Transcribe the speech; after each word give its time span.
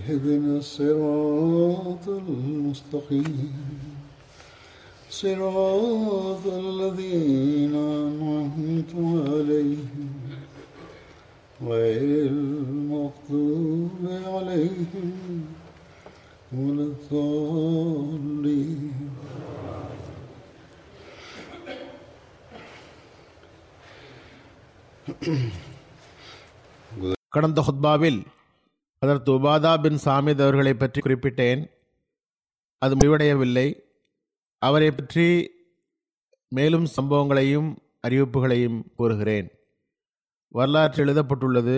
اهدنا 0.00 0.58
الصراط 0.58 2.08
المستقيم 2.08 3.52
صراط 5.10 6.46
الذين 6.46 7.74
أنعمت 7.74 8.92
عليهم 9.28 10.10
غير 11.62 12.26
المغضوب 12.26 13.90
عليهم 14.26 15.44
ولا 16.52 16.82
الضالين 16.82 18.92
கடந்த 27.34 27.60
ஹுத்பாவில் 27.60 28.26
அதற்கு 29.03 29.31
உபாதா 29.31 29.81
பின் 29.81 29.99
சாமித் 30.05 30.41
அவர்களை 30.41 30.73
பற்றி 30.73 31.01
குறிப்பிட்டேன். 31.01 31.61
அது 32.77 32.95
முடிவடையவில்லை. 32.95 33.67
அவரை 34.57 34.91
பற்றி 34.91 35.25
மேலும் 36.47 36.83
சம்பவங்களையும் 36.83 37.69
அறிவிப்புகளையும் 38.07 38.93
கூறுகிறேன். 38.95 39.47
வரலாற்று 40.47 41.03
எழுதப்பட்டுள்ளது 41.03 41.77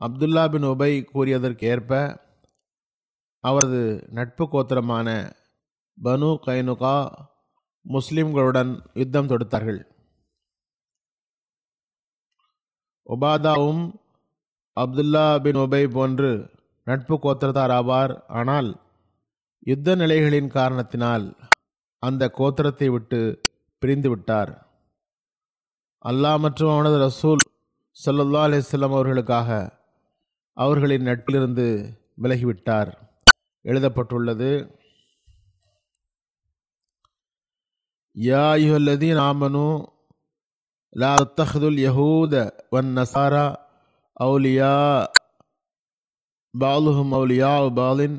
அப்துல்லா 0.00 0.50
பின் 0.50 0.62
உபை 0.62 0.92
கூறியதற்கு 1.14 1.64
ஏற்ப 1.64 1.92
அவரது 3.44 4.06
நட்பு 4.10 4.44
கோத்திரமான 4.44 5.08
பனு 6.02 6.30
கைனுகா 6.46 6.96
முஸ்லிம்களுடன் 7.86 8.72
யுத்தம் 8.94 9.26
தொடுத்தார்கள். 9.26 9.80
ஒபாதாவும் 13.06 13.84
அப்துல்லா 14.76 15.24
பின் 15.44 15.58
உபை 15.64 15.82
போன்று 15.96 16.30
நட்பு 16.86 17.14
கோத்திரத்தார் 17.24 17.72
ஆவார். 17.78 18.12
ஆனால் 18.38 18.68
யுத்த 19.70 19.96
நிலைகளின் 20.02 20.50
காரணத்தினால் 20.56 21.26
அந்த 22.02 22.22
கோத்திரத்தை 22.38 22.88
விட்டு 22.94 23.20
பிரிந்து 23.82 24.08
விட்டார். 24.12 24.52
அல்லாஹ் 26.04 26.42
மற்றும் 26.44 26.72
அவனது 26.74 26.98
ரசூல் 27.08 27.42
சொல்லல்லா 27.96 28.42
அலிஸ்லாம் 28.48 28.96
அவர்களுக்காக 28.98 29.50
அவர்களின் 30.56 31.06
நட்பிலிருந்து 31.08 31.66
விலகிவிட்டார். 32.22 32.90
எழுதப்பட்டுள்ளது 33.64 34.50
யா 38.16 38.46
யுஹல்லதீன் 38.64 39.20
ஆமனு 39.28 39.68
லா 41.02 41.14
தஹதுல் 41.38 41.80
யஹூத 41.86 42.34
வன் 42.74 42.92
நசாரா 42.98 43.46
அவுலியா 44.16 44.74
பாலுஹும் 46.54 47.12
அவுலியா 47.16 47.50
பாலின் 47.74 48.16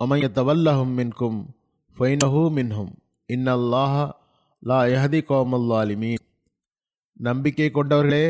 அமைய 0.00 0.28
தவல்லஹும் 0.38 0.94
மின்கும் 0.98 1.38
ஃபைனஹு 1.96 2.42
மின்ஹும் 2.56 2.92
இன்னல்லாஹ 3.28 3.94
லா 4.62 4.78
யஹதி 4.84 5.20
கோமல்லாலிமீன் 5.28 6.24
நம்பிக்கை 7.20 7.70
கொண்டவர்களே 7.70 8.26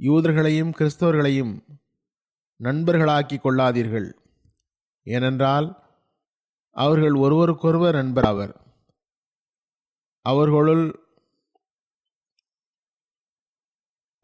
யூதர்களையும் 0.00 0.72
கிறிஸ்தவர்களையும் 0.78 1.54
நண்பர்களாக்கி 2.60 3.36
கொள்ளாதீர்கள். 3.38 4.08
ஏனென்றால் 5.06 5.68
அவர்கள் 6.76 7.14
ஒருவருக்கொருவர் 7.14 7.94
நண்பர் 7.94 8.24
ஆவர். 8.24 8.54
அவர்களுள் 10.26 10.84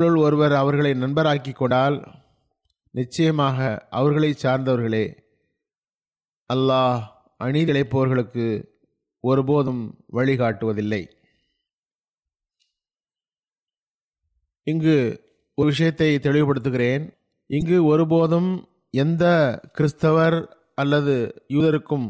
உங்களுள் 0.01 0.25
ஒருவர் 0.27 0.53
அவர்களை 0.53 0.91
நண்பராக்கி 0.93 1.53
கொண்டால் 1.55 1.97
நிச்சயமாக 2.95 3.59
அவர்களை 3.91 4.31
சார்ந்தவர்களே 4.43 5.03
அல்லாஹ் 6.51 7.03
அநீதிழைப்பவர்களுக்கு 7.41 8.47
ஒருபோதும் 9.25 9.83
வழிகாட்டுவதில்லை. 10.13 11.01
இங்கு 14.67 14.97
ஒரு 15.59 15.69
விஷயத்தை 15.69 16.11
தெளிவுபடுத்துகிறேன். 16.17 17.05
இங்கு 17.51 17.79
ஒருபோதும் 17.85 18.51
எந்த 18.95 19.25
கிறிஸ்தவர் 19.73 20.39
அல்லது 20.75 21.17
யூதருக்கும் 21.49 22.07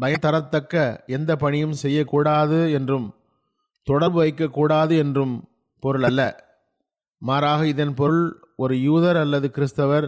பயத்தரத்தக்க 0.00 0.74
எந்த 1.06 1.30
பணியும் 1.36 1.78
செய்யக்கூடாது 1.84 2.72
என்றும் 2.72 3.06
தொடர்பு 3.88 4.20
வைக்கக்கூடாது 4.22 4.96
என்றும் 4.96 5.36
பொருள் 5.80 6.02
அல்ல. 6.02 6.22
மாறாக 7.22 7.66
இதன் 7.66 7.94
பொருள் 7.94 8.24
ஒரு 8.56 8.74
யூதர் 8.82 9.16
அல்லது 9.16 9.50
கிறிஸ்தவர் 9.50 10.06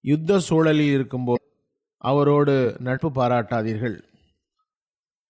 யுத்த 0.00 0.38
சூழலில் 0.38 0.92
இருக்கும்போது 0.92 1.42
அவரோடு 2.04 2.76
நட்பு 2.78 3.08
பாராட்டாதீர்கள். 3.10 3.96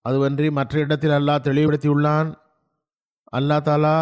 அதுவன்றி 0.04 0.48
மற்ற 0.50 0.78
இடத்தில் 0.78 1.10
அல்லாஹ் 1.10 1.46
தெளிவுபடுத்தியுள்ளான். 1.48 2.28
அல்லா 3.36 3.56
தாலா 3.68 3.98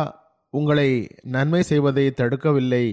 உங்களை 0.51 0.89
நன்மை 1.23 1.63
செய்வதை 1.63 2.07
தடுக்கவில்லை. 2.11 2.87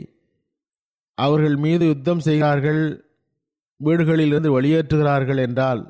அவர்கள் 1.17 1.55
மீது 1.55 1.85
யுத்தம் 1.87 2.19
செய்கிறார்கள் 2.19 2.83
வீடுகளிலிருந்து 3.79 4.49
வெளியேற்றுகிறார்கள் 4.55 5.37
என்றால் 5.37 5.81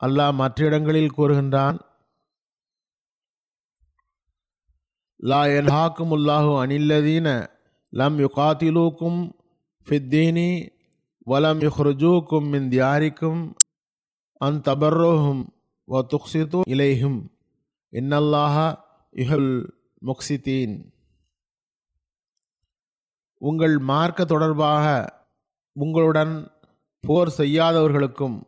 அல்லாஹ் 0.00 0.32
மற்ற 0.32 0.66
இடங்களில் 0.66 1.16
கூறுகின்றான் 1.16 1.78
லா 5.20 5.40
என்ஹாக்கும் 5.54 6.12
உல்லாஹு 6.16 6.52
அனில்லதீன 6.60 7.28
லம் 7.92 8.18
யுகாத்திலூக்கும் 8.18 9.18
ஃபித்தீனி 9.86 10.50
வலம் 11.26 11.60
யுஹ்ருஜூக்கும் 11.60 12.46
மின் 12.48 12.68
தியாரிக்கும் 12.68 13.42
அன் 14.40 14.60
தபர்ரோஹும் 14.68 15.42
வ 15.88 16.00
துக்சித்து 16.12 16.60
இலைஹும் 16.74 17.18
இன்னல்லாஹ 17.92 18.56
யுஹல் 19.14 19.52
முக்சித்தீன் 20.02 20.76
உங்கள் 23.42 23.76
மார்க்க 23.90 24.24
தொடர்பாக 24.24 24.86
உங்களுடன் 25.76 26.34
போர் 27.04 27.32
செய்யாதவர்களுக்கும் 27.36 28.38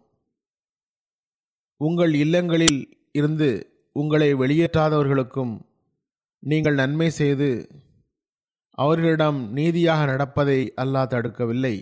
உங்கள் 1.80 2.14
இல்லங்களில் 2.14 2.80
இருந்து 3.14 3.50
உங்களை 3.96 4.28
வெளியேற்றாதவர்களுக்கும் 4.34 5.54
நீங்கள் 6.42 6.74
நன்மை 6.74 7.08
செய்து 7.10 7.48
அவர்களிடம் 8.78 9.52
நீதியாக 9.52 10.04
நடப்பதை 10.04 10.60
அல்லாஹ் 10.82 11.10
தடுக்கவில்லை. 11.12 11.76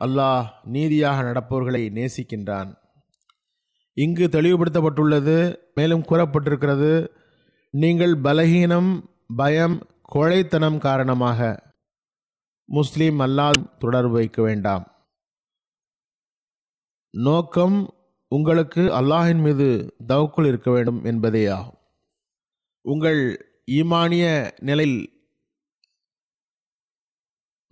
அல்லாஹ் 0.00 0.46
நீதியாக 0.76 1.18
நடப்பவர்களை 1.22 1.82
நேசிக்கின்றான். 1.98 2.70
இங்கு 3.96 4.26
தெளிவுபடுத்தப்பட்டுள்ளது 4.26 5.36
மேலும் 5.74 6.06
கூறப்பட்டிருக்கிறது 6.08 6.90
நீங்கள் 7.74 8.14
பலகீனம் 8.20 8.90
பயம் 9.36 9.76
கோழைத்தனம் 10.14 10.78
காரணமாக 10.78 11.40
முஸ்லீம் 12.68 13.18
அல்லாஹ் 13.18 13.60
தொடர்பு 13.78 14.14
வைக்க 14.18 14.42
வேண்டாம். 14.42 14.84
நோக்கம் 17.14 17.78
உங்களுக்கு 18.32 18.82
அல்லாஹின் 19.00 19.42
மீது 19.46 19.68
தவக்குள் 20.06 20.46
இருக்க 20.46 20.68
வேண்டும் 20.70 21.00
என்பதே 21.04 21.46
ஆகும் 21.58 21.80
உங்கள் 22.84 23.20
ஈமானிய 23.78 24.24
நிலையில் 24.68 24.98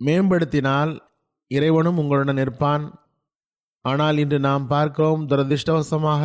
மேம்படுத்தினால் 0.01 0.91
இறைவனும் 1.51 1.99
உங்களுடன் 2.01 2.41
இருப்பான். 2.43 2.85
ஆனால் 3.85 4.17
இன்று 4.23 4.37
நாம் 4.39 4.65
பார்க்கிறோம் 4.67 5.23
துரதிருஷ்டவசமாக 5.29 6.23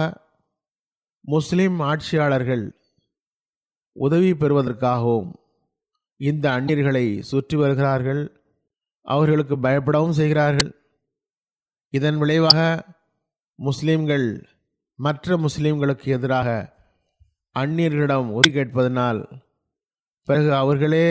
முஸ்லிம் 1.24 1.78
ஆட்சியாளர்கள் 1.90 2.64
உதவி 3.96 4.30
பெறுவதற்காகவும் 4.32 5.30
இந்த 6.20 6.44
அந்நியர்களை 6.56 7.06
சுற்றி 7.30 7.56
வருகிறார்கள். 7.56 8.22
அவர்களுக்கு 9.06 9.56
பயப்படவும் 9.66 10.18
செய்கிறார்கள். 10.20 10.70
இதன் 11.92 12.18
விளைவாக 12.22 12.60
முஸ்லிம்கள் 13.58 14.26
மற்ற 14.98 15.36
முஸ்லிம்களுக்கு 15.44 16.08
எதிராக 16.16 16.48
அந்நியர்களிடம் 17.60 18.30
உதவி 18.30 18.50
கேட்பதனால் 18.54 19.20
பிறகு 20.28 20.54
அவர்களே 20.54 21.06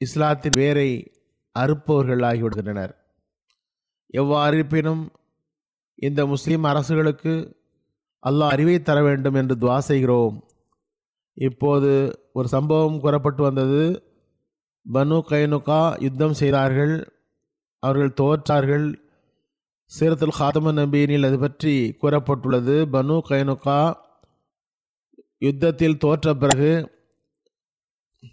இஸ்லாத்தின் 0.00 0.54
வேரை 0.54 0.90
அறுப்பவர்கள் 1.58 2.24
ஆகிவிடுகின்றனர் 2.30 2.92
எவ்வாறு 4.14 4.54
இருப்பினும் 4.56 5.02
இந்த 5.98 6.20
முஸ்லீம் 6.26 6.64
அரசுகளுக்கு 6.64 7.32
அல்லாஹ் 8.22 8.54
அறிவை 8.54 8.76
தர 8.82 8.98
வேண்டும் 9.02 9.34
என்று 9.34 9.54
துவா 9.54 9.78
செய்கிறோம். 9.78 10.36
இப்போது 11.36 11.90
ஒரு 12.32 12.48
சம்பவம் 12.48 13.00
கூறப்பட்டு 13.00 13.42
வந்தது. 13.42 13.82
பனு 14.86 15.16
கைனுகா 15.28 15.80
யுத்தம் 16.02 16.34
செய்தார்கள். 16.34 16.94
அவர்கள் 17.82 18.16
தோற்றார்கள். 18.20 18.86
சீரத்துல் 19.92 20.38
ஹாத்தம 20.38 20.72
நபீனில் 20.72 21.26
அது 21.26 21.38
பற்றி 21.38 21.74
கூறப்பட்டுள்ளது. 22.02 22.76
பனு 22.94 23.16
கைனுகா 23.28 23.80
யுத்தத்தில் 25.38 25.98
தோற்ற 25.98 26.34
பிறகு 26.34 26.92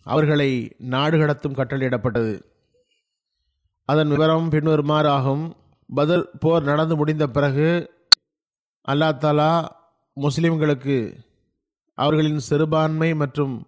அவர்களை 0.04 0.75
நாடு 0.78 1.18
கடத்தும் 1.18 1.57
கட்டளையிடப்பட்டது 1.57 2.42
அதன் 3.86 4.07
விவரம் 4.07 4.50
பின்வருமாறு 4.50 5.07
ஆகும் 5.07 5.56
போர் 6.40 6.63
நடந்து 6.63 6.96
முடிந்த 6.96 7.28
பிறகு 7.28 7.69
அல்லா 8.88 9.10
தாலா 9.18 9.68
முஸ்லிம்களுக்கு 10.22 11.24
அவர்களின் 11.94 12.40
சிறுபான்மை 12.40 13.13
மற்றும் 13.13 13.68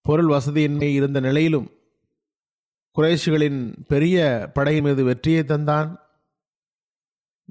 பொருள் 0.00 0.26
வசதியின்மை 0.26 0.82
இருந்த 0.82 1.20
நிலையிலும் 1.20 1.70
குறைஷிகளின் 2.96 3.84
பெரிய 3.86 4.50
படையின் 4.54 4.84
மீது 4.84 5.04
வெற்றியை 5.04 5.42
தந்தான். 5.42 5.96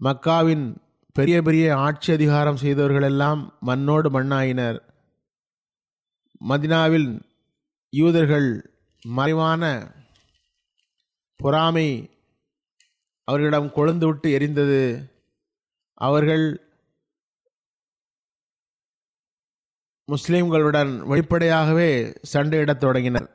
மக்காவின் 0.03 0.84
பெரிய 1.17 1.41
பெரிய 1.41 1.77
ஆட்சி 1.77 2.13
அதிகாரம் 2.13 2.55
செய்தவர்களெல்லாம் 2.55 3.59
மண்ணோடு 3.59 4.09
மண்ணாயினர். 4.09 4.79
மதினாவில் 6.49 7.21
யூதர்கள் 7.89 8.79
மறைவான 9.03 9.91
பொறாமை 11.35 12.09
அவர்களிடம் 13.23 13.67
கொழுந்து 13.67 14.05
விட்டு 14.05 14.39
எரிந்தது. 14.39 15.11
அவர்கள் 15.93 16.45
முஸ்லீம்களுடன் 20.11 21.07
வெளிப்படையாகவே 21.07 22.13
சண்டையிடத் 22.33 22.77
தொடங்கினர். 22.77 23.29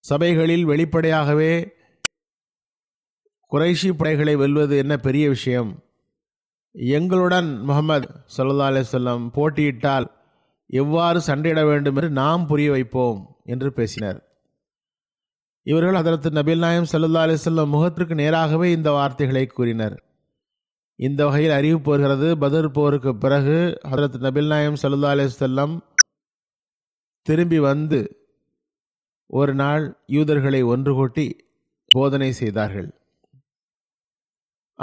சபைகளில் 0.00 0.64
வெளிப்படையாகவே 0.64 1.80
குறைஷி 3.52 3.92
படைகளை 3.92 4.36
வெல்வது 4.36 4.76
என்ன 4.76 4.96
பெரிய 4.96 5.28
விஷயம்? 5.28 5.82
எங்களுடன் 6.70 7.58
முகமது 7.58 8.08
சல்லா 8.36 8.66
அலிசல்லம் 8.68 9.28
போட்டியிட்டால் 9.28 10.06
எவ்வாறு 10.66 11.20
சண்டையிட 11.20 11.64
வேண்டும் 11.64 11.96
என்று 11.96 12.10
நாம் 12.10 12.46
புரிய 12.46 12.70
வைப்போம் 12.70 13.36
என்று 13.44 13.72
பேசினர். 13.72 14.26
இவர்கள் 15.62 15.94
அதற்கு 15.94 16.28
நபில் 16.28 16.58
நாயம் 16.58 16.86
சல்லா 16.92 17.20
அலிசல்லம் 17.26 17.68
முகத்திற்கு 17.68 18.14
நேராகவே 18.14 18.70
இந்த 18.70 18.90
வார்த்தைகளை 18.90 19.46
கூறினர். 19.46 20.02
இந்த 20.96 21.26
வகையில் 21.26 21.50
அறிவிப்பு 21.50 21.90
வருகிறது 21.90 22.38
பதர் 22.38 22.70
போருக்கு 22.70 23.16
பிறகு 23.16 23.80
ஹதரத் 23.88 24.18
நபில் 24.20 24.46
நாயம் 24.46 24.80
சல்லா 24.82 25.12
அலிசல்லம் 25.14 25.78
திரும்பி 27.22 27.58
வந்து 27.58 28.30
ஒரு 29.26 29.54
நாள் 29.54 29.96
யூதர்களை 30.06 30.62
ஒன்று 30.62 30.94
கூட்டி 30.94 31.36
போதனை 31.88 32.32
செய்தார்கள். 32.32 33.01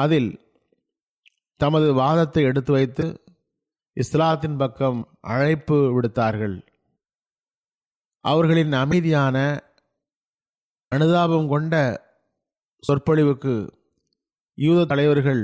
அதில் 0.04 0.32
தமது 1.62 1.88
வாதத்தை 2.02 2.42
எடுத்து 2.50 2.72
வைத்து 2.76 3.06
இஸ்லாத்தின் 3.98 4.60
பக்கம் 4.62 5.00
அழைப்பு 5.34 5.78
விடுத்தார்கள். 5.96 6.58
அவர்களின் 8.26 8.74
அமைதியான 8.84 9.38
அனுதாபம் 10.92 11.50
கொண்ட 11.54 11.74
சொற்பொழிவுக்கு 12.84 13.56
யூத 14.58 14.86
தலைவர்கள் 14.92 15.44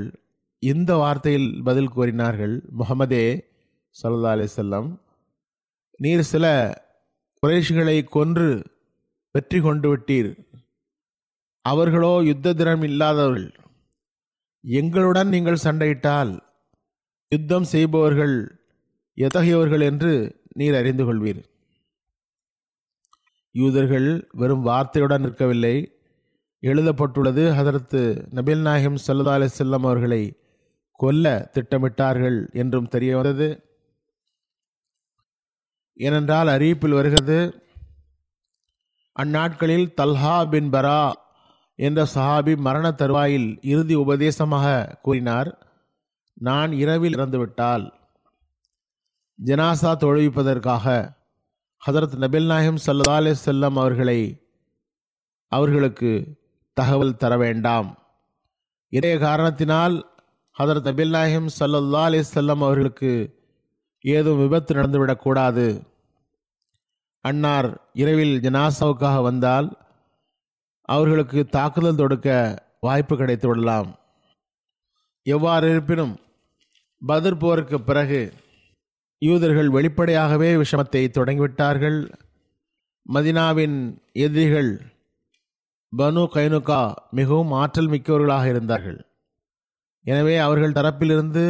இந்த 0.64 0.92
வார்த்தையில் 1.02 1.50
பதில் 1.68 1.94
கூறினார்கள். 1.96 2.56
முகமதே 2.80 3.26
சல்லா 3.96 4.32
அலிசல்லம் 4.36 4.90
நீர் 6.00 6.24
சில 6.32 6.46
குறைஷிகளை 7.44 7.98
கொன்று 8.16 8.50
வெற்றி 9.36 9.60
கொண்டு 9.66 9.88
விட்டீர். 9.92 10.32
அவர்களோ 11.66 12.14
யுத்த 12.30 12.54
தினம் 12.60 12.84
இல்லாதவர்கள். 12.90 13.48
எங்களுடன் 14.66 15.28
நீங்கள் 15.28 15.64
சண்டையிட்டால் 15.64 16.40
யுத்தம் 17.30 17.64
செய்பவர்கள் 17.64 18.36
எத்தகையவர்கள் 19.16 19.82
என்று 19.82 20.42
நீர் 20.54 20.76
அறிந்து 20.76 21.04
கொள்வீர். 21.04 21.44
யூதர்கள் 23.52 24.30
வெறும் 24.32 24.62
வார்த்தையுடன் 24.62 25.24
நிற்கவில்லை. 25.26 25.94
எழுதப்பட்டுள்ளது 26.60 27.52
ஹதரத்து 27.52 28.02
நபில் 28.34 28.62
நாயகம் 28.62 28.98
சல்லா 29.08 29.28
அலி 29.28 29.46
செல்லம் 29.58 29.86
அவர்களை 29.88 30.40
கொல்ல 30.92 31.52
திட்டமிட்டார்கள் 31.54 32.52
என்றும் 32.52 32.88
தெரிய 32.88 33.16
வந்தது. 33.16 33.64
ஏனென்றால் 35.94 36.48
அறிவிப்பில் 36.48 36.94
வருகிறது 36.94 37.38
அந்நாட்களில் 39.12 39.88
தல்ஹா 40.02 40.50
பின் 40.50 40.70
பரா 40.70 41.12
என்ற 41.76 42.08
சஹாபி 42.16 42.58
மரண 42.58 42.92
தருவாயில் 42.92 43.58
இறுதி 43.62 43.96
உபதேசமாக 43.96 44.98
கூறினார் 45.02 45.74
நான் 46.34 46.72
இரவில் 46.72 47.16
இறந்துவிட்டால் 47.16 47.94
ஜனாசா 49.46 49.92
தொழுவிப்பதற்காக 50.00 51.14
ஹதரத் 51.88 52.16
நபில் 52.20 52.46
நாயம் 52.46 52.78
சல்லா 52.86 53.16
அலே 53.20 53.36
செல்லம் 53.46 53.76
அவர்களை 53.76 54.50
அவர்களுக்கு 55.48 56.38
தகவல் 56.74 57.18
தர 57.18 57.38
வேண்டாம். 57.38 58.00
இதே 58.90 59.18
காரணத்தினால் 59.18 60.12
ஹதரத் 60.60 60.88
நபில் 60.90 61.10
நாயம் 61.10 61.48
சல்லா 61.60 62.04
அலே 62.08 62.24
செல்லம் 62.34 62.64
அவர்களுக்கு 62.68 63.44
ஏதும் 64.02 64.38
விபத்து 64.38 64.74
நடந்துவிடக்கூடாது. 64.74 65.82
அன்னார் 67.22 67.82
இரவில் 67.94 68.40
ஜனாசாவுக்காக 68.40 69.22
வந்தால் 69.22 69.85
அவர்களுக்கு 70.86 71.40
தாக்குதல் 71.46 72.00
தொடுக்க 72.02 72.30
வாய்ப்பு 72.80 73.18
கிடைத்து 73.18 73.48
விடலாம். 73.48 73.90
எவ்வாறு 75.26 75.70
இருப்பினும் 75.70 76.16
பதர் 77.02 77.38
போருக்கு 77.38 77.78
பிறகு 77.82 78.34
யூதர்கள் 79.22 79.70
வெளிப்படையாகவே 79.70 80.50
விஷமத்தை 80.56 81.04
தொடங்கிவிட்டார்கள். 81.18 82.00
மதினாவின் 83.14 83.78
எதிரிகள் 84.26 84.72
பனு 85.94 86.24
கைனுகா 86.34 86.82
மிகவும் 87.12 87.52
ஆற்றல் 87.52 87.90
மிக்கவர்களாக 87.90 88.46
இருந்தார்கள். 88.48 89.00
எனவே 90.06 90.36
அவர்கள் 90.38 90.78
தரப்பிலிருந்து 90.78 91.44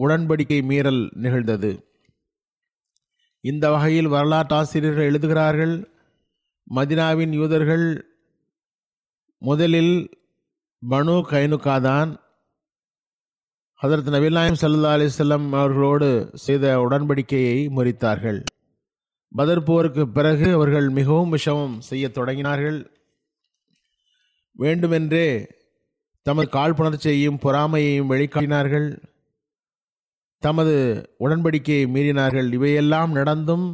உடன்படிக்கை 0.00 0.58
மீறல் 0.62 1.02
நிகழ்ந்தது. 1.14 1.70
இந்த 3.44 3.64
வகையில் 3.70 4.08
வரலாற்றாசிரியர்கள் 4.08 5.08
எழுதுகிறார்கள் 5.10 5.74
மதினாவின் 6.76 7.32
யூதர்கள் 7.32 7.86
முதலில் 9.42 9.94
பனு 10.90 11.14
கைனுக்கா 11.30 11.80
தான் 11.80 12.10
ஹதரத் 13.82 14.10
நபிநாயம் 14.14 14.58
சல்லா 14.60 14.90
அலிசல்லம் 14.94 15.46
அவர்களோடு 15.58 16.30
செய்த 16.34 16.78
உடன்படிக்கையை 16.78 17.68
முறித்தார்கள். 17.76 18.42
பதர்போருக்கு 19.36 20.02
பிறகு 20.04 20.52
அவர்கள் 20.52 20.88
மிகவும் 20.88 21.32
விஷமம் 21.32 21.78
செய்ய 21.78 22.10
தொடங்கினார்கள். 22.14 22.86
வேண்டுமென்றே 24.52 25.46
தமது 26.22 26.48
காழ்ப்புணர்ச்சியையும் 26.52 27.38
பொறாமையையும் 27.44 28.10
வெளிக்காட்டினார்கள். 28.10 28.88
தமது 30.38 30.74
உடன்படிக்கையை 31.20 31.86
மீறினார்கள். 31.94 32.52
இவையெல்லாம் 32.52 33.12
நடந்தும் 33.12 33.66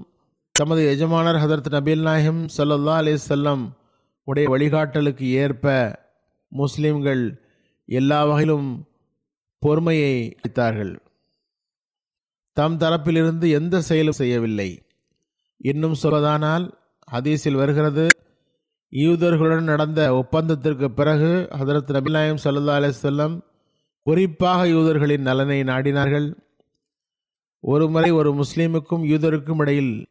தமது 0.52 0.86
எஜமானர் 0.86 1.36
ஹதரத் 1.36 1.74
நபீல் 1.76 2.02
நாயகம் 2.02 2.46
சல்லல்லா 2.56 2.94
அலிசல்லம் 3.02 3.64
உடைய 4.26 4.48
வழிகாட்டலுக்கு 4.48 5.26
ஏற்ப 5.42 5.66
முஸ்லிம்கள் 6.48 7.22
எல்லா 7.86 8.24
வகையிலும் 8.24 8.88
பொறுமையை 9.58 10.36
அளித்தார்கள். 10.40 10.98
தம் 12.52 12.78
தரப்பிலிருந்து 12.78 13.50
எந்த 13.50 13.80
செயலும் 13.80 14.18
செய்யவில்லை. 14.20 14.82
இன்னும் 15.56 15.96
சொல்வதானால் 16.02 16.72
ஹதீஸில் 17.12 17.52
வருகிறது 17.52 18.10
யூதர்களுடன் 18.92 19.70
நடந்த 19.72 20.00
ஒப்பந்தத்திற்கு 20.12 20.88
பிறகு 20.88 21.48
ஹதரத் 21.50 21.92
நபிநாயம் 21.92 22.42
சல்லா 22.44 22.74
அலிசல்லம் 22.78 23.40
குறிப்பாக 24.02 24.68
யூதர்களின் 24.68 25.26
நலனை 25.28 25.62
நாடினார்கள். 25.62 26.34
ஒருமுறை 27.60 28.10
ஒரு 28.10 28.32
முஸ்லீமுக்கும் 28.32 29.06
யூதருக்கும் 29.12 29.58
இடையில் 29.58 30.06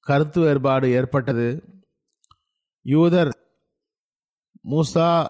கருத்து 0.00 0.40
வேறுபாடு 0.40 0.90
ஏற்பட்டது. 0.90 1.48
யூதர் 2.82 3.30
மூசா 4.70 5.26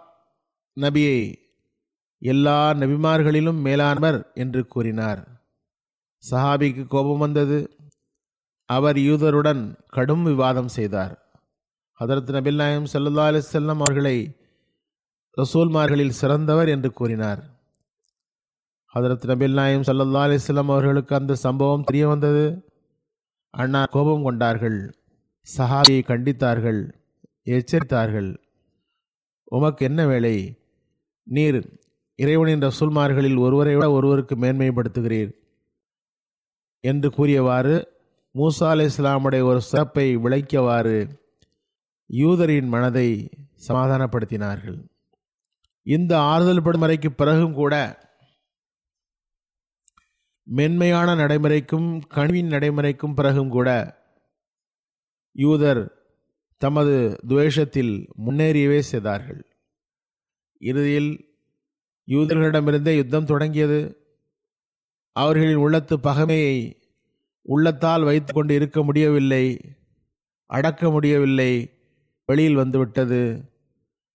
நபியை 0.80 1.34
எல்லா 2.18 2.72
நபிமார்களிலும் 2.72 3.60
மேலானவர் 3.60 4.32
என்று 4.34 4.66
கூறினார். 4.66 5.28
சஹாபிக்கு 6.30 6.86
கோபம் 6.86 7.18
வந்தது. 7.18 7.76
அவர் 8.64 8.96
யூதருடன் 8.96 9.76
கடும் 9.86 10.22
விவாதம் 10.22 10.68
செய்தார். 10.68 11.30
ஹதரத் 12.00 12.30
நபில் 12.30 12.54
நாயம் 12.54 12.84
சல்லா 12.84 13.42
அலிசல்லம் 13.42 13.78
அவர்களை 13.78 14.36
ரசூல்மார்களில் 15.36 16.08
சிறந்தவர் 16.08 16.68
என்று 16.68 16.92
கூறினார். 16.92 17.44
ஹதரத் 18.94 19.24
நபில் 19.26 19.52
நாயம் 19.52 19.82
சல்லா 19.82 20.18
அலிஸ்லாம் 20.26 20.72
அவர்களுக்கு 20.72 21.14
அந்த 21.14 21.34
சம்பவம் 21.34 21.84
தெரிய 21.84 22.08
வந்தது. 22.08 22.72
அண்ணா 23.50 23.84
கோபம் 23.84 24.22
கொண்டார்கள். 24.22 24.94
சஹாபியை 25.56 26.02
கண்டித்தார்கள். 26.04 26.92
எச்சரித்தார்கள். 27.44 28.45
உமக்கு 29.48 29.84
என்ன 29.84 30.06
வேலை? 30.06 30.58
நீர் 31.22 31.80
இறைவனின் 32.14 32.58
ரசூல்மார்களில் 32.58 33.38
ஒருவரை 33.38 33.74
விட 33.74 33.90
ஒருவருக்கு 33.90 34.36
மேன்மைப்படுத்துகிறீர். 34.36 35.32
என்று 36.80 37.10
கூறியவாறு 37.10 37.88
மூசா 38.34 38.68
அலி 38.68 38.84
இஸ்லாமுடைய 38.84 39.42
ஒரு 39.42 39.60
சிறப்பை 39.60 40.16
விளைக்கவாறு 40.16 41.20
யூதரின் 42.12 42.66
மனதை 42.66 43.30
சமாதானப்படுத்தினார்கள். 43.68 44.88
இந்த 45.82 46.18
ஆறுதல் 46.18 46.62
படுமுறைக்கு 46.62 47.08
பிறகும் 47.08 47.54
கூட 47.54 48.04
மென்மையான 50.42 51.14
நடைமுறைக்கும் 51.14 52.02
கனிவின் 52.06 52.48
நடைமுறைக்கும் 52.48 53.14
பிறகும் 53.14 53.48
கூட 53.48 53.68
யூதர் 55.36 55.95
தமது 56.56 57.18
துவேஷத்தில் 57.28 58.08
முன்னேறியவே 58.26 58.78
செய்தார்கள். 58.78 59.46
இறுதியில் 60.58 61.34
யூதர்களிடமிருந்தே 62.08 62.96
யுத்தம் 62.96 63.24
தொடங்கியது. 63.24 64.00
அவர்களின் 65.12 65.54
உள்ளத்து 65.54 65.96
பகைமையை 65.96 66.72
உள்ளத்தால் 67.42 68.02
வைத்து 68.02 68.32
கொண்டு 68.32 68.54
இருக்க 68.54 68.82
முடியவில்லை 68.82 69.60
அடக்க 70.46 70.90
முடியவில்லை 70.90 71.70
வெளியில் 72.26 72.54
வந்துவிட்டது. 72.54 73.50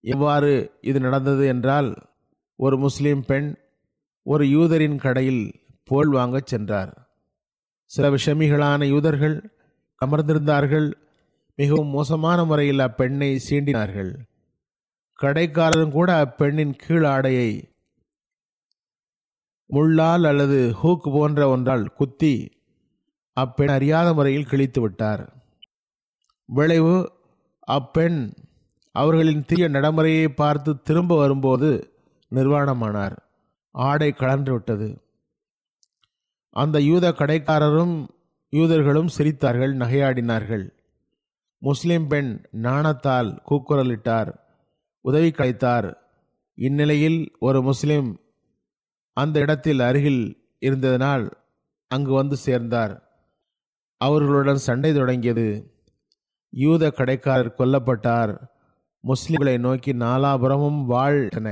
எவ்வாறு 0.02 0.78
இது 0.82 1.00
நடந்தது 1.00 1.48
என்றால் 1.48 1.96
ஒரு 2.56 2.78
முஸ்லீம் 2.78 3.24
பெண் 3.26 3.56
ஒரு 4.24 4.46
யூதரின் 4.46 4.96
கடையில் 4.96 5.62
போல் 5.84 6.10
வாங்கச் 6.10 6.46
சென்றார். 6.46 7.10
சில 7.86 8.10
விஷமிகளான 8.10 8.88
யூதர்கள் 8.88 9.58
அமர்ந்திருந்தார்கள். 10.06 10.94
மிகவும் 11.62 11.88
மோசமான 11.88 12.46
முறையில் 12.46 12.80
அப்பெண்ணை 12.80 13.40
சீண்டினார்கள். 13.50 14.12
கடைக்காரரும் 15.22 15.92
கூட 15.92 16.10
அப்பெண்ணின் 16.26 16.76
கீழ் 16.76 17.04
ஆடையை 17.04 17.50
முள்ளால் 19.74 20.26
அல்லது 20.28 20.76
ஹூக் 20.84 21.10
போன்ற 21.16 21.48
ஒன்றால் 21.48 21.84
குத்தி 21.94 22.34
அப்பெண் 23.34 23.68
அறியாத 23.68 24.14
முறையில் 24.14 24.46
கிழித்து 24.46 24.82
விட்டார். 24.82 25.24
விளைவு 26.46 26.96
அப்பெண் 27.60 28.34
அவர்களின் 28.92 29.46
தீய 29.48 29.68
நடைமுறையை 29.68 30.28
பார்த்து 30.28 30.82
திரும்ப 30.82 31.18
வரும்போது 31.18 31.70
நிர்வாணமானார். 32.36 33.18
ஆடை 33.72 34.12
கலன்று 34.12 34.52
விட்டது. 34.52 34.90
அந்த 36.50 36.78
யூத 36.82 37.10
கடைக்காரரும் 37.10 37.96
யூதர்களும் 38.52 39.10
சிரித்தார்கள் 39.18 39.74
நகையாடினார்கள். 39.82 40.66
முஸ்லிம் 41.62 42.08
பெண் 42.08 42.32
நாணத்தால் 42.62 43.30
கூக்குரலிட்டார் 43.50 44.32
உதவி 45.06 45.30
கழித்தார் 45.30 45.90
இந்நிலையில் 46.58 47.20
ஒரு 47.40 47.60
முஸ்லிம் 47.62 48.10
அந்த 49.18 49.40
இடத்தில் 49.40 49.80
அருகில் 49.80 50.24
இருந்ததனால் 50.66 51.26
அங்கு 51.92 52.14
வந்து 52.14 52.36
சேர்ந்தார். 52.36 52.94
அவர்களுடன் 53.98 54.62
சண்டை 54.68 54.94
தொடங்கியது. 54.94 55.48
யூத 56.50 56.90
கடைக்காரர் 56.90 57.58
கொல்லப்பட்டார். 57.58 58.34
முஸ்லிம்களை 59.04 59.56
நோக்கி 59.60 59.92
நாலாபுரமும் 59.94 60.82
வாழ்த்தன 60.90 61.48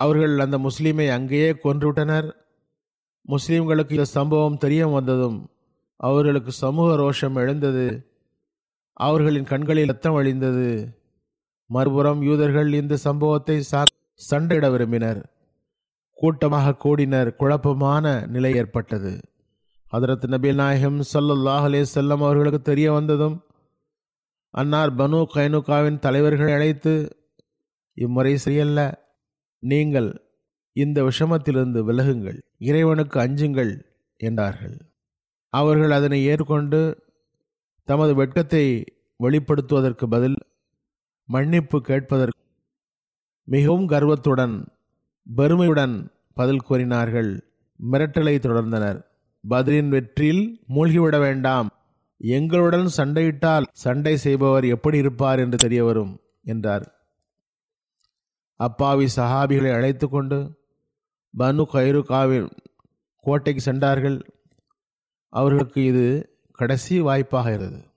அவர்கள் 0.00 0.38
அந்த 0.38 0.58
முஸ்லீமை 0.58 1.06
அங்கேயே 1.10 1.50
கொன்றுவிட்டனர். 1.64 2.28
முஸ்லிம்களுக்கு 3.28 3.90
இந்த 3.90 4.04
சம்பவம் 4.04 4.56
தெரிய 4.56 4.82
வந்ததும் 4.88 5.38
அவர்களுக்கு 6.00 6.52
சமூக 6.52 6.88
ரோஷம் 6.96 7.34
எழுந்தது. 7.34 7.86
அவர்களின் 8.96 9.44
கண்களில் 9.44 9.86
ரத்தம் 9.86 10.12
வழிந்தது 10.12 10.88
மறுபுறம் 11.66 12.22
யூதர்கள் 12.22 12.72
இந்த 12.72 12.96
சம்பவத்தை 12.96 13.62
சா 13.62 13.84
சண்டையிட 14.30 14.70
விரும்பினர். 14.70 15.32
கூட்டமாக 16.12 16.74
கூடினர். 16.74 17.36
குழப்பமான 17.36 18.26
நிலை 18.26 18.54
ஏற்பட்டது. 18.54 19.20
ஹதரத் 19.92 20.26
நபி 20.26 20.54
நாயகம் 20.54 21.00
சல்லாஹ் 21.00 21.66
அலே 21.66 21.84
செல்லம் 21.94 22.22
அவர்களுக்கு 22.22 22.62
தெரிய 22.62 22.92
வந்ததும் 22.92 23.36
அன்னார் 24.50 24.94
பனு 24.94 25.26
கைனுகாவின் 25.34 25.98
தலைவர்களை 25.98 26.52
அழைத்து 26.52 26.92
இம்முறை 27.94 28.36
சரியல்ல. 28.36 28.80
நீங்கள் 29.62 30.08
இந்த 30.72 31.02
விஷமத்திலிருந்து 31.02 31.80
விலகுங்கள். 31.90 32.38
இறைவனுக்கு 32.58 33.20
அஞ்சுங்கள் 33.20 33.72
என்றார்கள். 34.16 34.76
அவர்கள் 35.48 35.90
அதனை 35.90 36.24
ஏற்கொண்டு 36.24 36.80
தமது 37.88 38.12
வெட்கத்தை 38.14 38.64
வெளிப்படுத்துவதற்கு 39.20 40.04
பதில் 40.04 40.38
மன்னிப்பு 41.28 41.78
கேட்பதற்கு 41.80 42.40
மிகவும் 43.48 43.86
கர்வத்துடன் 43.86 44.56
பெருமையுடன் 45.26 45.94
பதில் 46.34 46.64
கூறினார்கள். 46.68 47.30
மிரட்டலை 47.90 48.34
தொடர்ந்தனர். 48.38 48.98
பதிலின் 49.44 49.88
வெற்றியில் 49.88 50.44
மூழ்கிவிட 50.74 51.16
வேண்டாம். 51.18 51.68
எங்களுடன் 52.20 52.88
சண்டையிட்டால் 52.96 53.66
சண்டை 53.84 54.14
செய்பவர் 54.16 54.64
எப்படி 54.64 54.96
இருப்பார் 54.98 55.38
என்று 55.38 55.58
தெரிய 55.58 55.80
வரும் 55.84 56.12
என்றார். 56.42 56.86
அப்பாவி 58.60 59.06
சஹாபிகளை 59.16 59.72
அழைத்து 59.74 60.06
கொண்டு 60.08 60.38
பனு 61.34 61.64
கைருகாவின் 61.72 62.48
கோட்டைக்கு 63.24 63.62
சென்றார்கள். 63.62 64.18
அவர்களுக்கு 65.32 65.80
இது 65.84 66.06
கடைசி 66.56 67.00
வாய்ப்பாக 67.00 67.52
இருந்தது. 67.52 67.88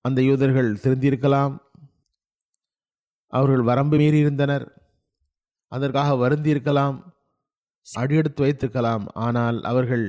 அந்த 0.00 0.22
யூதர்கள் 0.22 0.74
திருந்திருக்கலாம் 0.74 1.58
அவர்கள் 3.32 3.62
வரம்பு 3.62 3.96
மீறி 3.96 4.18
இருந்தனர். 4.18 4.66
அதற்காக 5.68 6.28
வருந்தியிருக்கலாம். 6.28 6.96
அடியெடுத்து 7.92 8.42
வைத்திருக்கலாம். 8.42 9.04
ஆனால் 9.14 9.62
அவர்கள் 9.62 10.06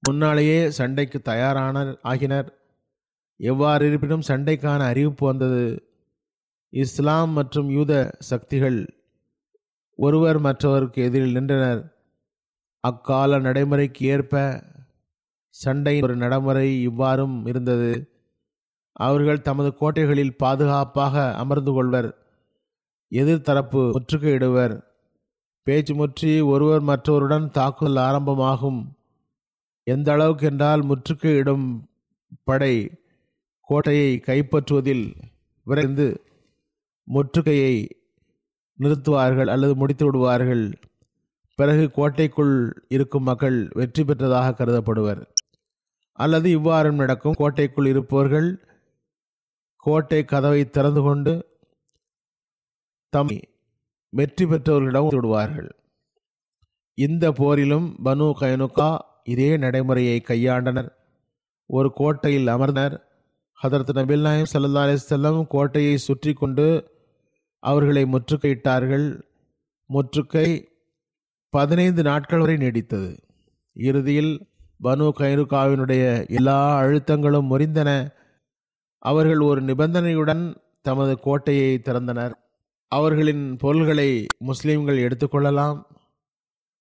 முன்னாலேயே 0.00 0.70
சண்டைக்கு 0.70 1.22
தயாரான 1.22 1.78
ஆகினர். 2.02 2.48
எவ்வாறு 3.36 3.86
இருப்பினும் 3.86 4.26
சண்டைக்கான 4.28 4.80
அறிவிப்பு 4.80 5.26
வந்தது. 5.26 5.64
இஸ்லாம் 6.72 7.30
மற்றும் 7.30 7.68
யூத 7.70 8.16
சக்திகள் 8.18 8.78
ஒருவர் 9.94 10.38
மற்றவருக்கு 10.38 11.02
எதிரில் 11.02 11.32
நின்றனர். 11.32 11.97
அக்கால 12.84 13.38
நடைமுறைக்கு 13.38 14.02
ஏற்ப 14.06 14.34
சண்டை 15.54 15.94
ஒரு 16.02 16.14
நடைமுறை 16.16 16.68
இவ்வாறும் 16.88 17.36
இருந்தது. 17.48 17.92
அவர்கள் 18.96 19.40
தமது 19.40 19.70
கோட்டைகளில் 19.80 20.36
பாதுகாப்பாக 20.36 21.14
அமர்ந்து 21.34 21.72
கொள்வர். 21.72 22.10
எதிர்த்தரப்பு 23.12 23.82
முற்றுகையிடுவர். 23.96 24.74
பேச்சு 25.66 25.94
முற்றி 25.94 26.32
ஒருவர் 26.40 26.82
மற்றவருடன் 26.82 27.46
தாக்குதல் 27.50 28.00
ஆரம்பமாகும். 28.08 28.80
எந்த 29.86 30.08
அளவுக்கு 30.12 30.46
என்றால் 30.46 30.82
முற்றுகையிடும் 30.82 31.66
படை 32.42 32.74
கோட்டையை 33.68 34.10
கைப்பற்றுவதில் 34.26 35.04
விரைந்து 35.66 36.06
முற்றுகையை 37.08 37.74
நிறுத்துவார்கள் 38.78 39.50
அல்லது 39.50 39.74
முடித்து 39.74 40.04
விடுவார்கள் 40.04 40.64
பிறகு 41.58 41.84
கோட்டைக்குள் 41.90 42.54
இருக்கும் 42.88 43.22
மக்கள் 43.22 43.58
வெற்றி 43.74 44.02
பெற்றதாக 44.02 44.54
கருதப்படுவர். 44.54 45.22
அல்லது 46.18 46.48
இவ்வாறும் 46.58 47.00
நடக்கும். 47.02 47.38
கோட்டைக்குள் 47.38 47.86
இருப்பவர்கள் 47.86 48.48
கோட்டை 49.82 50.20
கதவை 50.24 50.62
திறந்து 50.68 51.00
கொண்டு 51.00 51.32
தம் 53.12 53.32
வெற்றி 54.12 54.44
பெற்றவர்களிடம் 54.46 55.08
விடுவார்கள். 55.08 55.68
இந்த 56.98 57.24
போரிலும் 57.32 57.88
பனு 58.04 58.26
கயனுக்கா 58.40 58.90
இதே 59.24 59.50
நடைமுறையை 59.56 60.16
கையாண்டனர். 60.28 60.90
ஒரு 61.70 61.88
கோட்டையில் 61.92 62.46
அமர்ந்தனர். 62.46 62.96
ஹதரத் 63.58 63.94
நபில் 63.98 64.20
நாயம் 64.20 64.50
சல்லா 64.52 64.82
அலிசல்லம் 64.86 65.40
கோட்டையை 65.46 65.94
சுற்றி 65.98 66.32
கொண்டு 66.32 66.66
அவர்களை 67.62 68.02
முற்றுகையிட்டார்கள். 68.04 69.06
முற்றுகை 69.90 70.48
பதினைந்து 71.50 72.02
நாட்கள் 72.02 72.38
வரை 72.38 72.56
நீடித்தது. 72.56 73.18
இறுதியில் 73.72 74.48
பனு 74.84 75.10
கைருகாவினுடைய 75.18 76.28
எல்லா 76.28 76.80
அழுத்தங்களும் 76.80 77.50
முறிந்தன. 77.50 78.10
அவர்கள் 78.98 79.38
ஒரு 79.38 79.62
நிபந்தனையுடன் 79.62 80.56
தமது 80.80 81.18
கோட்டையை 81.18 81.80
திறந்தனர். 81.84 82.32
அவர்களின் 82.88 83.56
பொருள்களை 83.56 84.26
முஸ்லிம்கள் 84.38 84.98
எடுத்துக்கொள்ளலாம் 84.98 85.82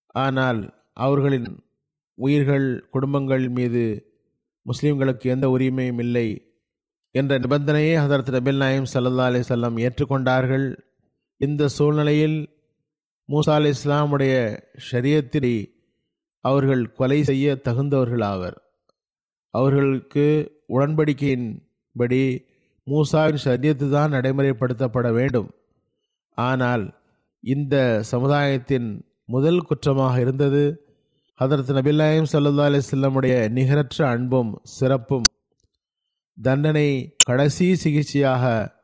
ஆனால் 0.07 0.73
அவர்களின் 0.93 1.59
உயிர்கள் 2.13 2.87
குடும்பங்கள் 2.89 3.49
மீது 3.49 4.11
முஸ்லிம்களுக்கு 4.65 5.25
எந்த 5.25 5.47
உரிமையும் 5.47 5.99
இல்லை 5.99 6.27
என்ற 7.11 7.39
நிபந்தனையை 7.39 7.93
ஹதரத் 8.03 8.31
நபில் 8.37 8.55
நாயம் 8.55 8.91
சல்லா 8.93 9.25
அலி 9.29 9.39
சொல்லம் 9.39 9.77
ஏற்றுக்கொண்டார்கள். 9.85 10.77
இந்த 11.37 11.67
சூழ்நிலையில் 11.67 12.56
மூசா 13.31 13.49
அலி 13.49 13.69
இஸ்லாமுடைய 13.69 14.63
ஷரியத்தினை 14.91 15.75
அவர்கள் 16.41 16.91
கொலை 16.91 17.23
செய்ய 17.23 17.55
தகுந்தவர்கள் 17.55 18.23
ஆவர் 18.23 18.61
அவர்களுக்கு 19.51 20.55
உடன்படிக்கையின்படி 20.69 22.45
மூசாவின் 22.87 23.43
ஷரியத்து 23.43 23.89
தான் 23.89 24.11
நடைமுறைப்படுத்தப்பட 24.11 25.13
வேண்டும். 25.13 25.49
ஆனால் 26.33 26.99
இந்த 27.39 28.03
சமுதாயத்தின் 28.03 29.05
முதல் 29.25 29.61
குற்றமாக 29.61 30.19
இருந்தது 30.19 30.85
ஹதரத் 31.39 31.73
நபில்லாயம் 31.77 32.29
சல்லா 32.31 32.65
அலிஸ்லமுடைய 32.69 33.49
நிகரற்ற 33.49 34.07
அன்பும் 34.07 34.61
சிறப்பும். 34.79 35.25
தண்டனை 36.41 37.15
கடைசி 37.23 37.75
சிகிச்சையாக 37.75 38.75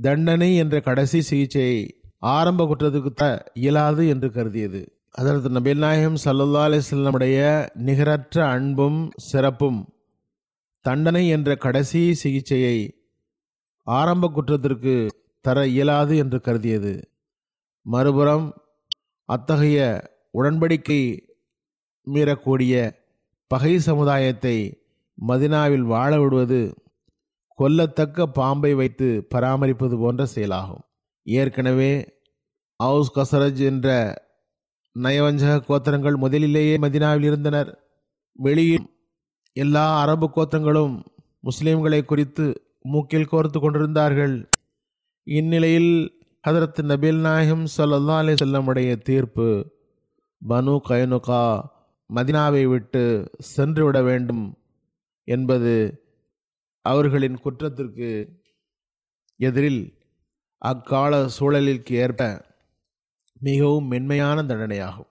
தண்டனை 0.00 0.56
என்ற 0.56 0.80
கடைசி 0.80 1.20
சிகிச்சையை 1.20 1.97
ஆரம்ப 2.22 2.64
குற்றத்துக்கு 2.64 3.10
த 3.14 3.50
இயலாது 3.54 4.08
என்று 4.08 4.28
கருதியது. 4.28 4.80
அதற்கு 5.10 5.48
நபில் 5.48 5.78
நாயகம் 5.78 6.18
சல்லா 6.24 6.62
அலிஸ்லமுடைய 6.68 7.68
நிகரற்ற 7.74 8.48
அன்பும் 8.48 9.10
சிறப்பும் 9.16 9.88
தண்டனை 10.80 11.28
என்ற 11.28 11.56
கடைசி 11.56 12.14
சிகிச்சையை 12.14 12.76
ஆரம்ப 13.82 14.28
குற்றத்திற்கு 14.28 15.06
தர 15.40 15.66
இயலாது 15.66 16.16
என்று 16.16 16.40
கருதியது. 16.40 17.02
மறுபுறம் 17.82 18.46
அத்தகைய 19.24 19.78
உடன்படிக்கை 20.38 21.02
மீறக்கூடிய 22.06 22.74
பகை 23.46 23.78
சமுதாயத்தை 23.78 24.56
மதினாவில் 25.28 25.86
வாழ 25.86 26.20
விடுவது 26.20 26.74
கொல்லத்தக்க 27.58 28.26
பாம்பை 28.32 28.74
வைத்து 28.74 29.26
பராமரிப்பது 29.34 29.98
போன்ற 29.98 30.26
செயலாகும். 30.26 30.84
ஏற்கனவே 31.36 32.16
அவுஸ் 32.76 33.14
கசரஜ் 33.18 33.62
என்ற 33.64 33.88
நயவஞ்சக 34.96 35.62
கோத்திரங்கள் 35.68 36.16
முதலிலேயே 36.16 36.76
மதினாவில் 36.76 37.22
இருந்தனர். 37.22 37.78
வெளியில் 38.32 38.86
எல்லா 39.52 40.00
அரபு 40.00 40.30
கோத்திரங்களும் 40.36 41.02
முஸ்லிம்களை 41.42 42.04
குறித்து 42.04 42.62
மூக்கில் 42.80 43.28
கோர்த்து 43.32 43.60
கொண்டிருந்தார்கள். 43.60 44.48
இந்நிலையில் 45.22 45.92
ஹதரத் 46.48 46.80
நபில் 46.82 47.20
நாயகம் 47.20 47.64
சல்லா 47.76 48.16
அலி 48.16 48.32
செல்லமுடைய 48.32 48.96
தீர்ப்பு 48.96 49.76
பனு 50.48 50.80
கயனுகா 50.88 51.60
மதினாவை 52.14 52.64
விட்டு 52.64 53.30
சென்றுவிட 53.38 54.02
வேண்டும் 54.02 54.44
என்பது 55.24 56.04
அவர்களின் 56.80 57.38
குற்றத்திற்கு 57.40 58.10
எதிரில் 59.36 59.97
அக்கால 60.58 61.28
சூழலிற்கு 61.40 61.92
ஏற்ப 61.92 62.44
மிகவும் 63.40 63.86
மென்மையான 63.86 64.42
தண்டனையாகும். 64.42 65.10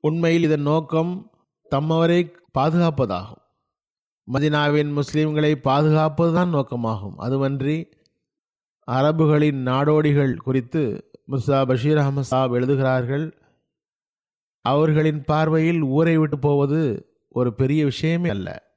உண்மையில் 0.00 0.42
இதன் 0.42 0.62
நோக்கம் 0.62 1.30
தம்மவரை 1.70 2.32
பாதுகாப்பதாகும். 2.58 3.42
மதினாவின் 4.32 5.00
முஸ்லிம்களை 5.00 5.54
பாதுகாப்பதுதான் 5.64 6.50
நோக்கமாகும். 6.50 7.14
அதுவன்றி 7.18 7.92
அரபுகளின் 8.90 9.66
நாடோடிகள் 9.66 10.36
குறித்து 10.36 11.10
முஸ்தா 11.30 11.66
பஷீர் 11.66 11.96
அஹமது 11.96 12.20
சாப் 12.20 12.52
எழுதுகிறார்கள் 12.52 13.38
அவர்களின் 14.60 15.24
பார்வையில் 15.24 15.82
ஊரை 15.82 16.18
விட்டு 16.18 16.38
போவது 16.38 17.08
ஒரு 17.28 17.54
பெரிய 17.54 17.84
விஷயமே 17.84 18.28
அல்ல. 18.28 18.72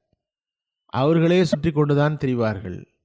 அவர்களே 0.85 1.43
சுற்றி 1.43 1.71
கொண்டுதான் 1.71 2.17
திரிவார்கள். 2.17 2.96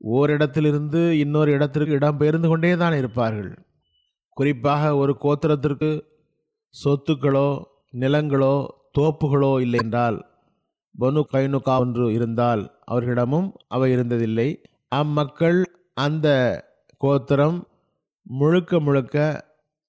ஓரிடத்திலிருந்து 0.00 1.10
இன்னொரு 1.10 1.50
இடத்திற்கு 1.52 1.92
இடம் 1.92 2.16
பெயர்ந்து 2.16 2.48
கொண்டே 2.48 2.76
தான் 2.76 2.96
இருப்பார்கள். 2.96 3.50
குறிப்பாக 4.36 4.92
ஒரு 4.96 5.12
கோத்திரத்திற்கு 5.22 5.90
சொத்துக்களோ 6.74 7.48
நிலங்களோ 7.92 8.54
தோப்புகளோ 8.98 9.52
இல்லை 9.60 9.80
என்றால் 9.82 10.18
பனு 10.94 11.20
கைனுகா 11.32 11.74
ஒன்று 11.78 12.06
இருந்தால் 12.12 12.62
அவர்களிடமும் 12.84 13.48
அவை 13.68 13.88
இருந்ததில்லை. 13.96 14.48
அம்மக்கள் 14.88 15.58
அந்த 15.96 16.28
கோத்திரம் 17.00 17.58
முழுக்க 18.22 18.80
முழுக்க 18.80 19.16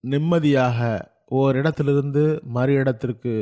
நிம்மதியாக 0.04 0.80
ஓரிடத்திலிருந்து 1.32 2.24
மறு 2.56 2.74
இடத்திற்கு 2.74 3.34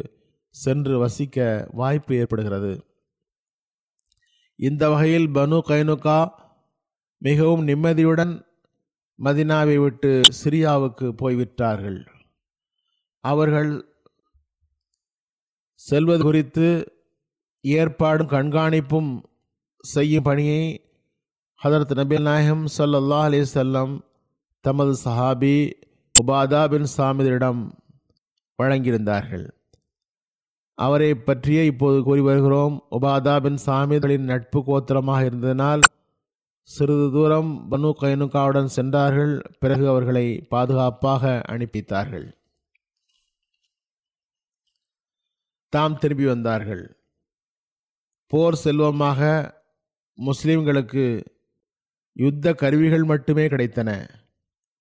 சென்று 0.56 0.96
வசிக்க 1.00 1.68
வாய்ப்பு 1.72 2.14
ஏற்படுகிறது. 2.16 2.72
இந்த 4.60 4.84
வகையில் 4.90 5.30
பனு 5.30 5.58
கைனுகா 5.68 6.20
மிகவும் 7.20 7.64
நிம்மதியுடன் 7.68 8.34
மதினாவை 9.20 9.78
விட்டு 9.82 10.22
சிரியாவுக்கு 10.44 11.08
போய்விட்டார்கள். 11.12 12.00
அவர்கள் 13.24 13.72
செல்வது 15.74 16.24
குறித்து 16.24 16.68
ஏற்பாடும் 17.62 18.28
கண்காணிப்பும் 18.28 19.12
செய்யும் 19.82 20.24
பணியை 20.24 20.64
ஹதரத் 21.64 21.94
நபில் 21.96 22.22
நாயகம் 22.22 22.66
சல்லல்லா 22.78 23.20
அலி 23.22 23.40
செல்லம் 23.54 23.94
தமது 24.62 24.94
சஹாபி 25.04 25.56
உபாதா 26.22 26.70
பின் 26.70 26.88
சாமிதரிடம் 26.98 27.62
வழங்கியிருந்தார்கள். 28.60 29.46
அவரை 30.78 31.16
பற்றியே 31.16 31.66
இப்போது 31.66 32.04
கூறி 32.04 32.22
வருகிறோம். 32.22 32.76
உபாதா 32.92 33.42
பின் 33.42 33.60
சாமிதரின் 33.66 34.30
நட்பு 34.32 34.60
கோத்திரமாக 34.60 35.22
இருந்ததனால் 35.30 35.82
சிறிது 36.70 37.12
தூரம் 37.12 37.72
பனு 37.72 37.94
கயனுக்காவுடன் 38.02 38.66
சென்றார்கள். 38.66 39.42
பிறகு 39.60 39.88
அவர்களை 39.88 40.42
பாதுகாப்பாக 40.42 41.42
அனுப்பித்தார்கள். 41.48 42.32
தாம் 45.70 45.98
திரும்பி 45.98 46.26
வந்தார்கள். 46.26 46.98
போர் 48.28 48.56
செல்வமாக 48.56 49.54
முஸ்லிம்களுக்கு 50.18 51.26
யுத்த 52.14 52.54
கருவிகள் 52.54 53.04
மட்டுமே 53.04 53.48
கிடைத்தன. 53.48 54.10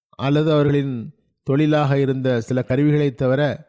அல்லது 0.08 0.52
அவர்களின் 0.52 1.14
தொழிலாக 1.42 2.00
இருந்த 2.00 2.40
சில 2.40 2.64
கருவிகளைத் 2.68 3.16
தவிர 3.16 3.68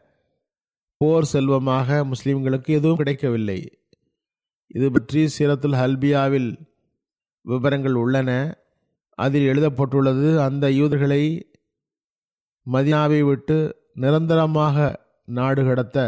போர் 0.96 1.24
செல்வமாக 1.24 2.04
முஸ்லிம்களுக்கு 2.04 2.66
எதுவும் 2.66 2.96
கிடைக்கவில்லை. 2.96 3.78
இது 4.66 4.92
பற்றி 4.92 5.24
சீரத்துல் 5.38 5.76
ஹல்பியாவில் 5.76 6.69
விவரங்கள் 7.40 7.92
உள்ளன. 7.92 8.58
அதில் 9.18 9.46
எழுதப்பட்டுள்ளது 9.46 10.40
அந்த 10.40 10.70
யூதர்களை 10.70 11.22
மதினாவை 12.66 13.20
விட்டு 13.20 13.76
நிரந்தரமாக 13.94 15.06
நாடு 15.24 15.64
கடத்த 15.64 15.98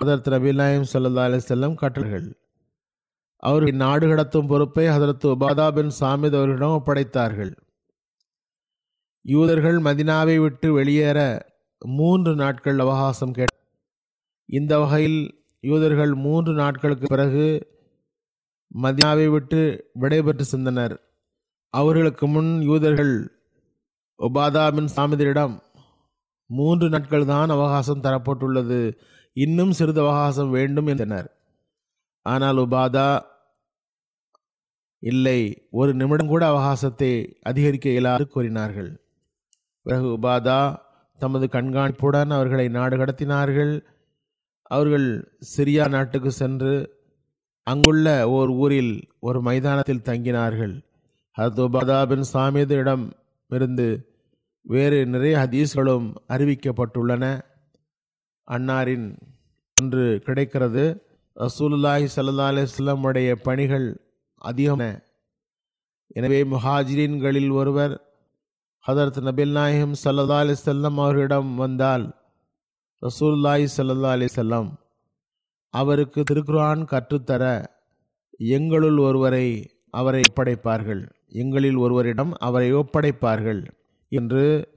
ஹதரத் 0.00 0.30
நபிநாயம் 0.34 0.84
சல்லா 0.92 1.22
அலி 1.22 1.36
செல்லம் 1.36 1.74
கட்டர்கள் 1.74 2.38
அவர்கள் 3.36 3.74
நாடு 3.74 4.06
கடத்தும் 4.06 4.46
பொறுப்பை 4.46 4.88
ஹதரத் 4.88 5.26
உபாதா 5.32 5.72
பின் 5.74 5.92
சாமித் 6.00 6.36
அவர்களிடம் 6.36 6.82
ஒப்படைத்தார்கள். 6.82 7.52
யூதர்கள் 9.24 9.76
மதினாவை 9.76 10.36
விட்டு 10.40 10.72
வெளியேற 10.72 11.18
மூன்று 11.78 12.34
நாட்கள் 12.34 12.78
அவகாசம் 12.78 13.32
கேட்ட 13.32 13.56
இந்த 14.46 14.78
வகையில் 14.78 15.20
யூதர்கள் 15.60 16.14
மூன்று 16.14 16.52
நாட்களுக்கு 16.52 17.06
பிறகு 17.06 17.46
மதினாவை 18.74 19.26
விட்டு 19.30 19.60
விடைபெற்று 20.02 20.44
சென்றனர். 20.52 20.94
அவர்களுக்கு 21.74 22.24
முன் 22.26 22.50
யூதர்கள் 22.70 23.14
ஒபாதாபின் 24.20 24.90
சாமிதரிடம் 24.96 25.54
மூன்று 26.50 26.86
நாட்கள் 26.88 27.30
தான் 27.32 27.50
அவகாசம் 27.56 28.04
தரப்பட்டுள்ளது. 28.06 28.80
இன்னும் 29.36 29.72
சிறிது 29.78 30.00
அவகாசம் 30.04 30.50
வேண்டும் 30.50 30.86
என்றனர். 30.86 31.28
ஆனால் 32.26 32.58
உபாதா 32.64 33.10
இல்லை 35.02 35.38
ஒரு 35.70 35.92
நிமிடம் 36.00 36.32
கூட 36.32 36.42
அவகாசத்தை 36.52 37.12
அதிகரிக்க 37.42 37.86
இயலாது 37.90 38.24
கூறினார்கள். 38.28 38.90
பிறகு 39.86 40.06
உபாதா 40.16 40.60
தமது 41.20 41.46
கண்காணிப்புடன் 41.46 42.30
அவர்களை 42.36 42.66
நாடு 42.76 42.96
கடத்தினார்கள் 42.96 43.72
அவர்கள் 44.70 45.06
சிரியா 45.52 45.84
நாட்டுக்கு 45.88 46.30
சென்று 46.32 46.74
அங்குள்ள 47.66 48.06
ஓர் 48.28 48.50
ஊரில் 48.62 48.94
ஒரு 49.20 49.40
மைதானத்தில் 49.48 50.06
தங்கினார்கள். 50.08 50.74
அது 51.36 51.66
பின் 52.10 52.24
சாமிதிடம் 52.32 53.04
இருந்து 53.50 53.86
வேறு 54.62 54.98
நிறைய 55.06 55.34
ஹதீஸ்களும் 55.42 56.08
அறிவிக்கப்பட்டுள்ளன. 56.34 57.24
அன்னாரின் 58.48 59.06
ஒன்று 59.76 60.04
கிடைக்கிறது. 60.26 60.84
ரசூலுல்லாஹி 61.36 62.06
சல்லா 62.16 62.48
அலிஸ்லாம் 62.52 63.04
உடைய 63.08 63.30
பணிகள் 63.46 63.86
அதிகம். 64.50 64.84
எனவே 66.08 66.40
முஹாஜிரின்களில் 66.44 67.52
ஒருவர் 67.60 67.94
ஹதரத் 68.88 69.20
நபில் 69.28 69.52
நாயகம் 69.58 69.94
சல்லா 70.04 70.38
அலிசல்லம் 70.44 70.98
அவர்களிடம் 71.02 71.50
வந்தால் 71.54 72.04
ரசூல்லாஹி 73.02 73.66
சல்லா 73.76 74.10
அலிசல்லாம் 74.16 74.68
அவருக்கு 75.74 76.22
திருக்குரான் 76.30 76.84
கற்றுத்தர 76.84 77.64
எங்களுள் 78.36 78.98
ஒருவரை 78.98 79.70
அவரை 79.90 80.22
ஒப்படைப்பார்கள். 80.28 81.08
எங்களில் 81.28 81.76
ஒருவரிடம் 81.76 82.32
அவரை 82.38 82.74
ஒப்படைப்பார்கள் 82.74 83.66
என்று 84.08 84.70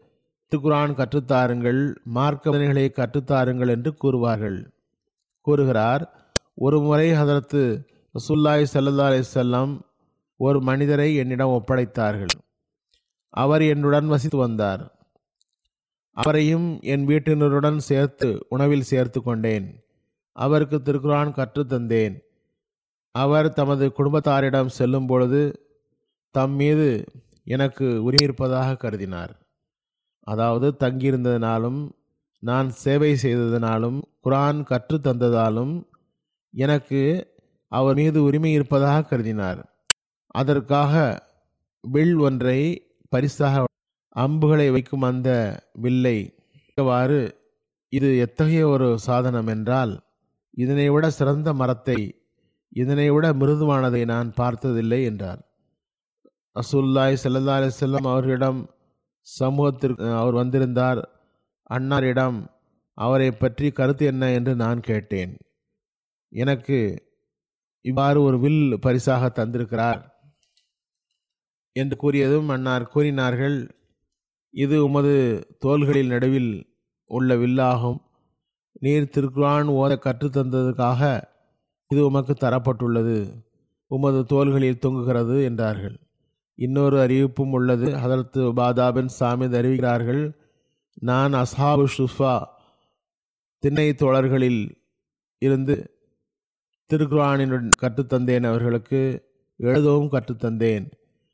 திருக்குரான் 0.52 0.94
கற்றுத்தாருங்கள் 1.00 1.94
மார்க்கவனைகளை 2.16 2.86
கற்றுத்தாருங்கள் 3.00 3.70
என்று 3.70 3.94
கூறுவார்கள். 4.04 4.66
கூறுகிறார் 5.42 6.04
ஒரு 6.56 6.80
முறை 6.80 7.12
ஹதரத்து 7.12 7.62
ரசுல்லாய் 8.16 8.66
சல்லா 8.74 9.06
அலிசல்லாம் 9.12 9.80
ஒரு 10.38 10.62
மனிதரை 10.62 11.16
என்னிடம் 11.16 11.56
ஒப்படைத்தார்கள். 11.60 12.36
அவர் 13.30 13.62
என்னுடன் 13.62 14.08
வசித்து 14.08 14.38
வந்தார். 14.38 14.84
அவரையும் 16.12 16.80
என் 16.82 17.08
வீட்டினருடன் 17.08 17.78
சேர்த்து 17.78 18.46
உணவில் 18.50 18.82
சேர்த்து 18.82 19.24
கொண்டேன். 19.24 19.85
அவருக்கு 20.36 20.78
திருக்குரான் 20.82 21.32
கற்றுத்தந்தேன் 21.40 22.16
அவர் 23.16 23.48
தமது 23.54 23.86
குடும்பத்தாரிடம் 23.98 24.76
செல்லும் 24.78 25.08
பொழுது 25.08 25.42
தம் 26.36 26.56
மீது 26.62 26.88
எனக்கு 27.48 27.86
உரிமை 28.08 28.26
இருப்பதாக 28.28 28.78
கருதினார். 28.84 29.34
அதாவது 30.28 30.68
தங்கியிருந்ததினாலும் 30.84 31.80
நான் 32.44 32.70
சேவை 32.84 33.12
செய்ததினாலும் 33.24 34.00
குரான் 34.26 34.60
கற்று 34.64 34.98
தந்ததாலும் 35.08 35.74
எனக்கு 36.54 37.02
அவர் 37.72 37.98
மீது 38.02 38.20
உரிமை 38.24 38.52
இருப்பதாக 38.52 39.06
கருதினார். 39.12 39.62
அதற்காக 40.36 40.94
வில் 41.84 42.18
ஒன்றை 42.28 42.60
பரிசாக 43.12 43.64
அம்புகளை 44.16 44.68
வைக்கும் 44.76 45.06
அந்த 45.12 45.30
வில்லை 45.84 46.18
இவ்வாறு 46.78 47.20
இது 47.94 48.10
எத்தகைய 48.26 48.64
ஒரு 48.68 48.88
சாதனம் 49.08 49.50
என்றால் 49.56 49.94
இதனை 50.58 50.88
விட 50.90 51.06
சிறந்த 51.10 51.50
மரத்தை 51.54 52.00
இதனை 52.72 53.08
விட 53.12 53.26
மிருதுவானதை 53.34 54.02
நான் 54.06 54.30
பார்த்ததில்லை 54.34 55.00
என்றார். 55.04 55.42
ரசூல்லாய் 56.56 57.22
சல்லா 57.24 57.56
அலிசல்லாம் 57.60 58.10
அவர்களிடம் 58.12 58.60
சமூகத்திற்கு 59.28 60.08
அவர் 60.22 60.36
வந்திருந்தார். 60.42 61.02
அன்னாரிடம் 61.70 62.38
அவரை 62.98 63.30
பற்றி 63.32 63.68
கருத்து 63.72 64.04
என்ன 64.06 64.24
என்று 64.32 64.54
நான் 64.56 64.80
கேட்டேன். 64.80 65.34
எனக்கு 66.34 66.78
இவ்வாறு 67.86 68.20
ஒரு 68.22 68.38
வில் 68.40 68.78
பரிசாக 68.80 69.30
தந்திருக்கிறார் 69.40 70.02
என்று 71.76 71.96
கூறியதும் 72.04 72.52
அன்னார் 72.56 72.92
கூறினார்கள். 72.94 73.58
இது 74.54 74.76
உமது 74.88 75.16
தோள்களில் 75.60 76.14
நடுவில் 76.14 76.52
உள்ள 77.12 77.36
வில்லாகும். 77.36 78.00
நீர் 78.80 79.10
திருக்குரான் 79.12 79.68
ஓத 79.68 79.98
கற்றுத்தந்ததுக்காக 80.06 81.22
இது 81.88 82.06
உமக்கு 82.06 82.34
தரப்பட்டுள்ளது. 82.34 83.32
உமது 83.88 84.26
தோள்களில் 84.26 84.80
தொங்குகிறது 84.86 85.44
என்றார்கள். 85.44 86.00
இன்னொரு 86.56 87.00
அறிவிப்பும் 87.00 87.52
உள்ளது. 87.52 87.86
ஹதரத்து 87.86 88.54
பாதாபின் 88.54 89.10
சாமித் 89.20 89.56
அறிவிக்கிறார்கள் 89.56 90.34
நான் 90.94 91.34
அசாபு 91.34 91.86
ஷுஃபா 91.98 92.44
திண்ணை 93.60 93.94
தோழர்களில் 93.94 94.72
இருந்து 95.38 96.00
திருக்குரானினுடன் 96.94 97.70
கற்றுத்தந்தேன். 97.82 98.46
அவர்களுக்கு 98.46 99.24
எழுதவும் 99.58 100.12
கற்றுத்தந்தேன். 100.12 100.92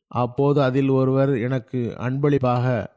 அப்போது 0.07 0.61
அதில் 0.61 0.89
ஒருவர் 0.89 1.37
எனக்கு 1.37 1.97
அன்பளிப்பாக 1.97 2.95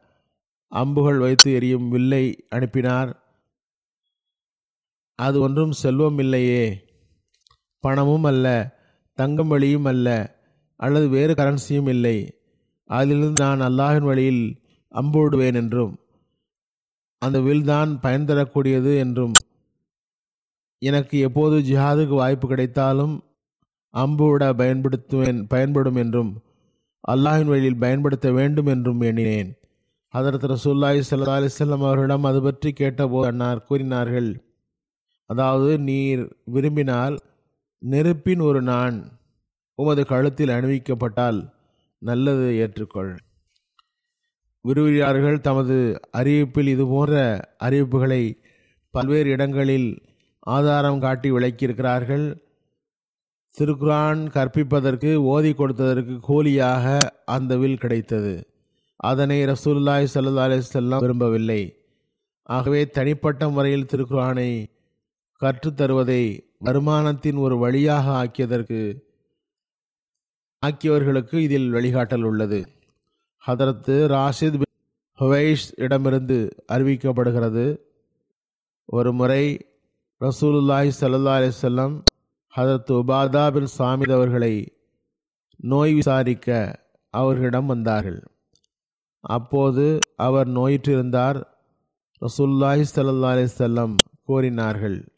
அம்புகள் 0.68 1.18
வைத்து 1.18 1.52
எரியும் 1.52 1.88
வில்லை 1.88 2.44
அனுப்பினார். 2.48 3.23
அது 5.18 5.36
ஒன்றும் 5.46 5.74
செல்வம் 5.80 6.18
இல்லையே. 6.24 6.64
பணமும் 7.84 8.26
அல்ல 8.30 8.46
தங்கம் 9.18 9.50
வழியும் 9.52 9.88
அல்ல 9.92 10.08
அல்லது 10.80 11.06
வேறு 11.08 11.32
கரன்சியும் 11.40 11.90
இல்லை. 11.94 12.16
அதிலிருந்து 12.90 13.42
நான் 13.44 13.66
அல்லாஹின் 13.68 14.08
வழியில் 14.10 14.44
அம்பு 14.94 15.18
விடுவேன் 15.22 15.58
என்றும் 15.60 15.92
அந்த 17.22 17.38
வில் 17.40 17.68
தான் 17.72 17.90
பயன் 18.04 18.26
தரக்கூடியது 18.28 18.92
என்றும் 19.04 19.34
எனக்கு 20.82 21.16
எப்போது 21.26 21.56
ஜிஹாதுக்கு 21.68 22.14
வாய்ப்பு 22.22 22.46
கிடைத்தாலும் 22.48 23.14
அம்பு 23.94 24.26
விட 24.30 24.44
பயன்படுத்துவேன் 24.60 25.40
பயன்படும் 25.52 25.98
என்றும் 26.02 26.32
அல்லாஹின் 27.04 27.50
வழியில் 27.52 27.82
பயன்படுத்த 27.84 28.26
வேண்டும் 28.38 28.68
என்றும் 28.74 29.00
எண்ணினேன். 29.08 29.50
அதற்கு 30.14 30.46
ரசூல்லாய் 30.54 31.00
சல்லா 31.10 31.36
அலிசல்லம் 31.38 31.84
அவர்களிடம் 31.86 32.28
அது 32.30 32.40
பற்றி 32.42 32.70
கேட்டபோது 32.80 33.28
அன்னார் 33.30 33.66
கூறினார்கள் 33.68 34.28
அதாவது 35.26 35.78
நீர் 35.78 36.36
விரும்பினால் 36.44 37.18
நெருப்பின் 37.78 38.40
ஒரு 38.40 38.62
நான் 38.62 39.20
உமது 39.74 40.06
கழுத்தில் 40.06 40.48
அணிவிக்கப்பட்டால் 40.48 41.52
நல்லது 41.98 42.46
ஏற்றுக்கொள். 42.54 43.16
விரும்பியார்கள் 44.68 45.40
தமது 45.40 46.00
அறிவிப்பில் 46.16 46.66
இதுபோன்ற 46.66 47.14
அறிவிப்புகளை 47.60 48.38
பல்வேறு 48.90 49.30
இடங்களில் 49.30 50.02
ஆதாரம் 50.38 51.00
காட்டி 51.00 51.30
விளக்கியிருக்கிறார்கள். 51.30 52.42
திருக்குரான் 53.58 54.28
கற்பிப்பதற்கு 54.28 55.14
ஓதி 55.14 55.52
கொடுத்ததற்கு 55.52 56.20
கூலியாக 56.20 57.12
அந்த 57.24 57.56
வில் 57.56 57.78
கிடைத்தது. 57.78 58.46
அதனை 58.96 59.44
ரசூல்லாய் 59.44 60.12
சல்லா 60.14 60.44
அலிசல்லாம் 60.48 60.98
விரும்பவில்லை. 60.98 61.76
ஆகவே 62.42 62.86
தனிப்பட்ட 62.86 63.48
முறையில் 63.48 63.86
திருக்குரானை 63.86 64.68
கற்றுத்தருவதை 65.40 66.40
வருமானத்தின் 66.64 67.38
ஒரு 67.38 67.58
வழியாக 67.58 68.24
ஆக்கியதற்கு 68.24 69.00
ஆக்கியவர்களுக்கு 70.66 71.34
இதில் 71.34 71.72
வழிகாட்டல் 71.72 72.22
உள்ளது. 72.22 72.68
ஹதரத்து 73.46 73.96
ராஷித் 74.14 74.62
பின் 74.62 74.72
ஹுவைஷ் 75.18 75.72
இடமிருந்து 75.74 76.54
அறிவிக்கப்படுகிறது 76.72 77.78
ஒரு 78.84 79.12
முறை 79.12 79.66
ரசூலுல்லாஹி 80.20 80.90
சல்லா 81.00 81.34
அலிசல்லம் 81.38 82.02
ஹதரத் 82.56 82.92
உபாதா 82.92 83.52
பின் 83.52 83.68
சாமித் 83.78 84.12
அவர்களை 84.12 84.78
நோய் 85.56 85.94
விசாரிக்க 85.94 86.80
அவர்களிடம் 87.10 87.66
வந்தார்கள். 87.66 88.22
அப்போது 89.20 90.06
அவர் 90.16 90.48
நோயிற்றிருந்தார். 90.48 91.44
ரசூல்லாஹி 92.20 92.84
சல்லா 92.94 93.30
அலிசல்லம் 93.36 93.96
கூறினார்கள் 94.24 95.13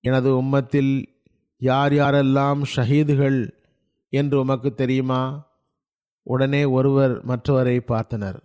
எனது 0.00 0.42
உம்மத்தில் 0.42 1.06
யார் 1.58 1.92
யாரெல்லாம் 1.92 2.62
ஷஹீதுகள் 2.76 3.50
என்று 4.08 4.38
உமக்கு 4.40 4.74
தெரியுமா? 4.74 5.48
உடனே 6.22 6.64
ஒருவர் 6.64 7.26
மற்றவரை 7.26 7.80
பார்த்தனர். 7.88 8.38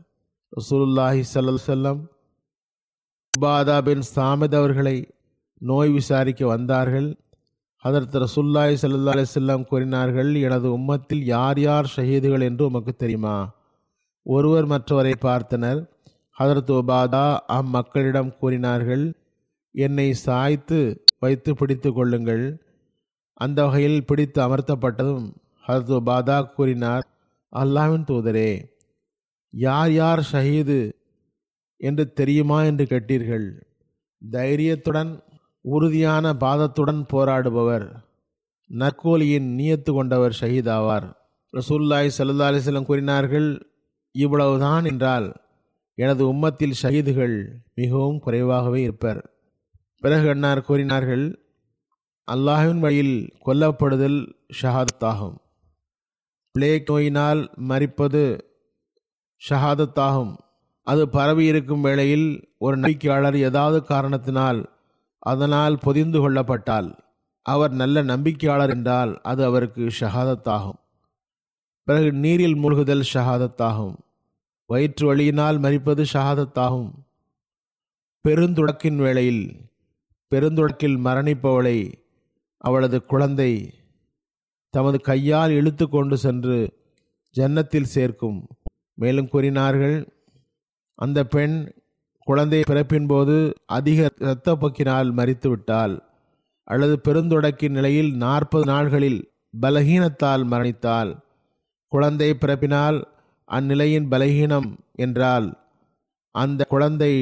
ரசூலுல்லாஹி 0.60 1.24
சல்லல் 1.34 1.58
செல்லம் 1.68 2.08
உபாதா 3.40 3.82
பின் 3.82 4.02
சாமித் 4.16 4.56
அவர்களை 4.56 5.14
நோய் 5.58 5.90
விசாரிக்க 5.90 6.48
வந்தார்கள். 6.48 7.16
அதற்கு 7.78 8.20
ரசுல்லாய் 8.20 8.76
சல்லா 8.82 9.26
அலிசல்லாம் 9.26 9.68
கூறினார்கள் 9.68 10.36
எனது 10.36 10.78
உம்மத்தில் 10.78 11.24
யார் 11.24 11.60
யார் 11.60 11.94
ஷஹீதுகள் 11.96 12.42
என்று 12.42 12.66
உமக்கு 12.66 12.94
தெரியுமா? 12.94 13.54
ஒருவர் 14.24 14.68
மற்றவரை 14.68 15.14
பார்த்தனர். 15.22 15.88
ஹதரத் 16.40 16.82
உபாதா 16.82 17.38
அம்மக்களிடம் 17.48 18.38
கூறினார்கள் 18.38 19.14
என்னை 19.72 20.14
சாய்த்து 20.14 21.05
வைத்து 21.26 21.52
பிடித்து 21.56 21.90
கொள்ளுங்கள். 21.94 22.46
அந்த 23.34 23.60
வகையில் 23.66 24.06
பிடித்து 24.06 24.40
அமர்த்தப்பட்டதும் 24.46 25.28
ஹரத் 25.68 25.94
உபாதா 25.98 26.38
கூறினார் 26.56 27.06
அல்லாவின் 27.54 28.08
தூதரே 28.10 28.52
யார் 29.54 29.92
யார் 29.92 30.22
ஷஹீது 30.32 30.80
என்று 31.82 32.04
தெரியுமா 32.14 32.58
என்று 32.64 32.86
கேட்டீர்கள்? 32.86 33.48
தைரியத்துடன் 34.32 35.12
உறுதியான 35.66 36.34
பாதத்துடன் 36.40 37.02
போராடுபவர் 37.14 37.86
நற்கோலியின் 38.70 39.48
நியத்து 39.58 39.92
கொண்டவர் 39.94 40.38
ஷஹீதாவார். 40.42 41.08
ரசூல்லாய் 41.54 42.16
சல்லா 42.18 42.48
அலிஸ்லம் 42.50 42.90
கூறினார்கள் 42.90 43.50
இவ்வளவுதான் 44.16 44.86
என்றால் 44.86 45.28
எனது 45.98 46.24
உம்மத்தில் 46.34 46.80
ஷஹீதுகள் 46.82 47.36
மிகவும் 47.76 48.20
குறைவாகவே 48.20 48.80
இருப்பர். 48.82 49.22
பிறகு 50.06 50.30
அன்னார் 50.30 50.62
கூறினார்கள் 50.62 51.24
அல்லாஹின் 52.32 52.80
வழியில் 52.80 53.34
கொல்லப்படுதல் 53.46 54.20
ஷஹாதத்தாகும். 54.62 55.38
பிளேக் 56.56 56.90
நோயினால் 56.90 57.42
மறிப்பது 57.70 58.40
ஷஹாதத்தாகும். 59.50 60.36
அது 60.84 61.10
பரவி 61.10 61.46
இருக்கும் 61.46 61.82
வேளையில் 61.82 62.56
ஒரு 62.58 62.78
நம்பிக்கையாளர் 62.78 63.38
ஏதாவது 63.38 63.84
காரணத்தினால் 63.84 64.62
அதனால் 65.20 65.78
பொதிந்து 65.78 66.20
கொள்ளப்பட்டால் 66.22 66.90
அவர் 67.42 67.72
நல்ல 67.72 68.04
நம்பிக்கையாளர் 68.04 68.70
என்றால் 68.70 69.22
அது 69.22 69.44
அவருக்கு 69.44 69.92
ஷஹாதத்தாகும். 70.00 70.80
பிறகு 71.84 72.12
நீரில் 72.14 72.58
மூழ்குதல் 72.64 73.06
ஷஹாதத்தாகும். 73.14 73.96
வயிற்று 74.66 75.08
வழியினால் 75.08 75.60
மறிப்பது 75.60 76.06
ஷஹாதத்தாகும். 76.14 76.92
பெருந்துடக்கின் 78.26 78.96
வேளையில் 78.96 79.74
பெருந்தொடக்கில் 80.32 80.98
மரணிப்பவளை 80.98 81.78
அவளது 82.58 83.06
குழந்தை 83.06 83.52
தமது 84.74 85.02
கையால் 85.02 85.52
இழுத்து 85.52 85.90
கொண்டு 85.90 86.18
சென்று 86.18 86.58
ஜன்னத்தில் 87.36 87.94
சேர்க்கும். 87.96 88.40
மேலும் 88.94 89.28
கூறினார்கள் 89.28 89.98
அந்த 91.00 91.20
பெண் 91.26 91.56
குழந்தை 92.28 92.62
பிறப்பின் 92.68 93.08
போது 93.08 93.36
அதிக 93.66 94.10
இரத்தப்போக்கினால் 94.20 95.10
மறித்து 95.12 95.48
விட்டால் 95.48 95.96
அல்லது 96.68 96.96
பெருந்தொடக்கின் 97.04 97.70
நிலையில் 97.70 98.12
நாற்பது 98.16 98.66
நாள்களில் 98.72 99.20
பலகீனத்தால் 99.62 100.44
மரணித்தால் 100.44 101.12
குழந்தை 101.92 102.34
பிறப்பினால் 102.34 102.98
அந்நிலையின் 103.50 104.08
பலகீனம் 104.10 104.70
என்றால் 104.96 105.48
அந்த 106.36 106.66
குழந்தை 106.70 107.14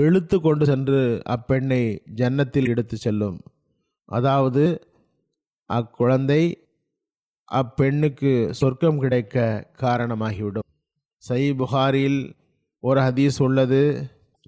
இழுத்து 0.00 0.40
கொண்டு 0.40 0.64
சென்று 0.64 1.22
அப்பெண்ணை 1.28 1.98
ஜன்னத்தில் 2.14 2.68
எடுத்து 2.68 2.96
செல்லும். 2.96 3.38
அதாவது 4.04 4.64
அக்குழந்தை 5.70 6.42
அப்பெண்ணுக்கு 7.48 8.50
சொர்க்கம் 8.50 8.98
கிடைக்க 8.98 9.36
காரணமாகிவிடும். 9.82 10.68
சை 11.16 11.54
புகாரில் 11.54 12.34
ஒரு 12.80 13.00
ஹதீஸ் 13.00 13.38
உள்ளது. 13.38 13.80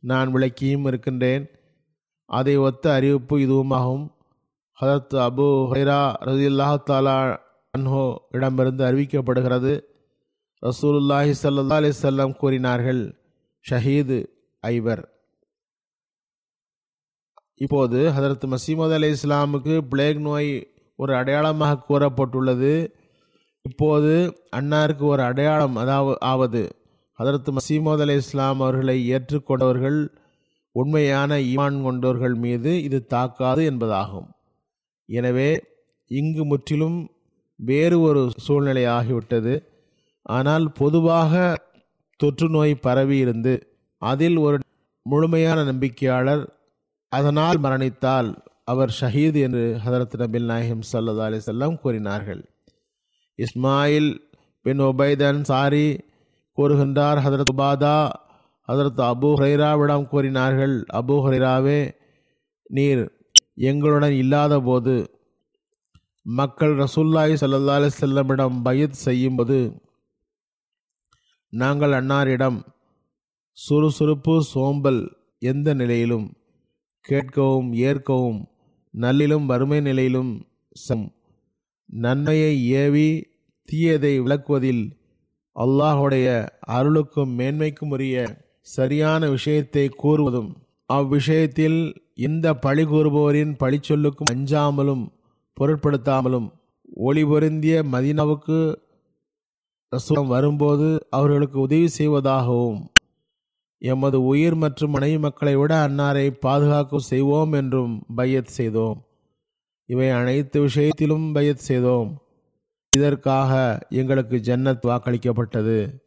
நான் 0.00 0.34
விளக்கியும் 0.34 0.86
இருக்கின்றேன். 0.86 1.44
அதை 2.24 2.56
ஒத்த 2.56 2.92
அறிவிப்பு 2.92 3.38
இதுவுமாகும். 3.38 4.04
ஹதத் 4.80 5.16
அபு 5.26 5.46
ஹைரா 5.72 6.00
ரதியுல்லாஹ் 6.20 6.78
தாலா 6.86 7.16
அன்ஹோ 7.78 8.04
இடமிருந்து 8.30 8.84
அறிவிக்கப்படுகிறது. 8.84 9.72
ரசூலுல்லாஹி 10.62 11.32
சல்லா 11.42 11.76
அலிசல்லம் 11.78 12.36
கூறினார்கள் 12.36 13.02
ஷஹீது 13.70 14.18
ஐவர். 14.60 15.02
இப்போது 17.64 17.98
ஹதரத் 18.16 18.44
மசீமது 18.52 18.92
அலி 18.92 19.08
இஸ்லாமுக்கு 19.16 19.74
பிளேக் 19.90 20.20
நோய் 20.20 20.50
ஒரு 20.98 21.12
அடையாளமாக 21.16 21.82
கூறப்பட்டுள்ளது. 21.88 22.72
இப்போது 23.64 24.12
அன்னாருக்கு 24.56 25.04
ஒரு 25.12 25.22
அடையாளம் 25.22 25.76
அதாவது 25.76 26.16
ஆவது. 26.30 26.62
ஹதரத் 27.18 27.50
மசீமது 27.56 28.00
அலி 28.00 28.14
இஸ்லாம் 28.14 28.60
அவர்களை 28.60 28.96
ஏற்றுக்கொண்டவர்கள் 29.12 29.98
உண்மையான 30.74 31.38
ஈமான் 31.50 31.78
கொண்டவர்கள் 31.82 32.34
மீது 32.34 32.70
இது 32.82 32.98
தாக்காது 33.06 33.62
என்பதாகும். 33.70 34.28
எனவே 35.08 35.50
இங்கு 36.10 36.44
முற்றிலும் 36.44 36.98
வேறு 37.60 37.96
ஒரு 38.00 38.22
சூழ்நிலை 38.36 38.84
ஆகிவிட்டது. 38.96 39.54
ஆனால் 40.26 40.66
பொதுவாக 40.72 41.32
தொற்று 42.20 42.48
நோய் 42.48 42.74
பரவி 42.86 43.16
இருந்து 43.18 43.54
அதில் 44.02 44.36
ஒரு 44.36 44.56
முழுமையான 45.06 45.58
நம்பிக்கையாளர் 45.72 46.42
அதனால் 47.12 47.58
மரணித்தால் 47.58 48.30
அவர் 48.64 48.92
ஷஹீத் 49.00 49.38
என்று 49.40 49.62
ஹதரத் 49.84 50.16
நபில் 50.16 50.44
நாயகம் 50.44 50.84
சல்லா 50.92 51.24
அலி 51.26 51.38
செல்லம் 51.46 51.80
கூறினார்கள். 51.82 52.42
இஸ்மாயில் 53.38 54.10
பின் 54.66 54.78
ஒபைதன் 54.80 55.40
சாரி 55.42 55.86
கூறுகின்றார் 56.58 57.18
ஹதரத் 57.18 57.52
உபாதா 57.52 57.96
ஹதரத் 58.68 59.02
அபு 59.02 59.30
ஹரைராவிடம் 59.38 60.08
கூறினார்கள் 60.08 60.84
அபு 60.92 61.16
ஹரைராவே 61.26 61.80
நீர் 62.70 63.04
எங்களுடன் 63.70 64.12
இல்லாத 64.12 64.60
போது 64.60 64.94
மக்கள் 66.26 66.74
ரசூல்லாய் 66.74 67.34
சல்லா 67.34 67.76
அலி 67.76 67.88
செல்லமிடம் 68.00 68.62
பயத் 68.62 69.02
செய்யும்போது 69.04 69.58
நாங்கள் 71.52 71.92
அன்னாரிடம் 71.92 72.58
சுறுசுறுப்பு 73.58 74.34
சோம்பல் 74.42 75.00
எந்த 75.42 75.74
நிலையிலும் 75.74 76.28
கேட்கவும் 77.04 77.72
ஏற்கவும் 77.74 78.48
நல்லிலும் 78.94 79.46
வறுமை 79.46 79.80
நிலையிலும் 79.80 80.46
சம். 80.76 81.06
நன்மையை 81.86 82.70
ஏவி 82.72 83.08
தீயதை 83.68 84.18
விளக்குவதில் 84.18 84.84
அல்லாஹுடைய 85.56 86.26
அருளுக்கும் 86.66 87.32
மேன்மைக்கும் 87.38 87.90
உரிய 87.90 88.16
சரியான 88.60 89.28
விஷயத்தை 89.28 89.88
கூறுவதும் 90.02 90.50
அவ்விஷயத்தில் 90.86 91.94
இந்த 92.14 92.54
பழி 92.54 92.84
கூறுபவரின் 92.84 93.56
பழிச்சொல்லுக்கும் 93.58 94.30
அஞ்சாமலும் 94.30 95.04
பொருட்படுத்தாமலும் 95.60 96.48
ஒளி 97.02 97.24
பொருந்திய 97.24 97.82
மதினாவுக்கு 97.82 98.58
ரசூலம் 99.92 100.26
வரும்போது 100.26 101.00
அவர்களுக்கு 101.10 101.60
உதவி 101.60 101.88
செய்வதாகவும் 101.88 102.80
எமது 103.84 104.24
உயிர் 104.24 104.54
மற்றும் 104.54 104.90
மனைவி 104.90 105.18
மக்களை 105.18 105.56
விட 105.56 105.88
அன்னாரை 105.88 106.30
பாதுகாக்க 106.30 106.98
செய்வோம் 106.98 107.52
என்றும் 107.52 108.04
பையத் 108.16 108.46
செய்தோம். 108.46 109.04
இவை 109.86 110.10
அனைத்து 110.10 110.60
விஷயத்திலும் 110.60 111.32
பையத் 111.32 111.58
செய்தோம். 111.58 112.22
இதற்காக 112.90 113.78
எங்களுக்கு 113.88 114.36
ஜன்னத் 114.36 114.84
வாக்களிக்கப்பட்டது. 114.84 116.00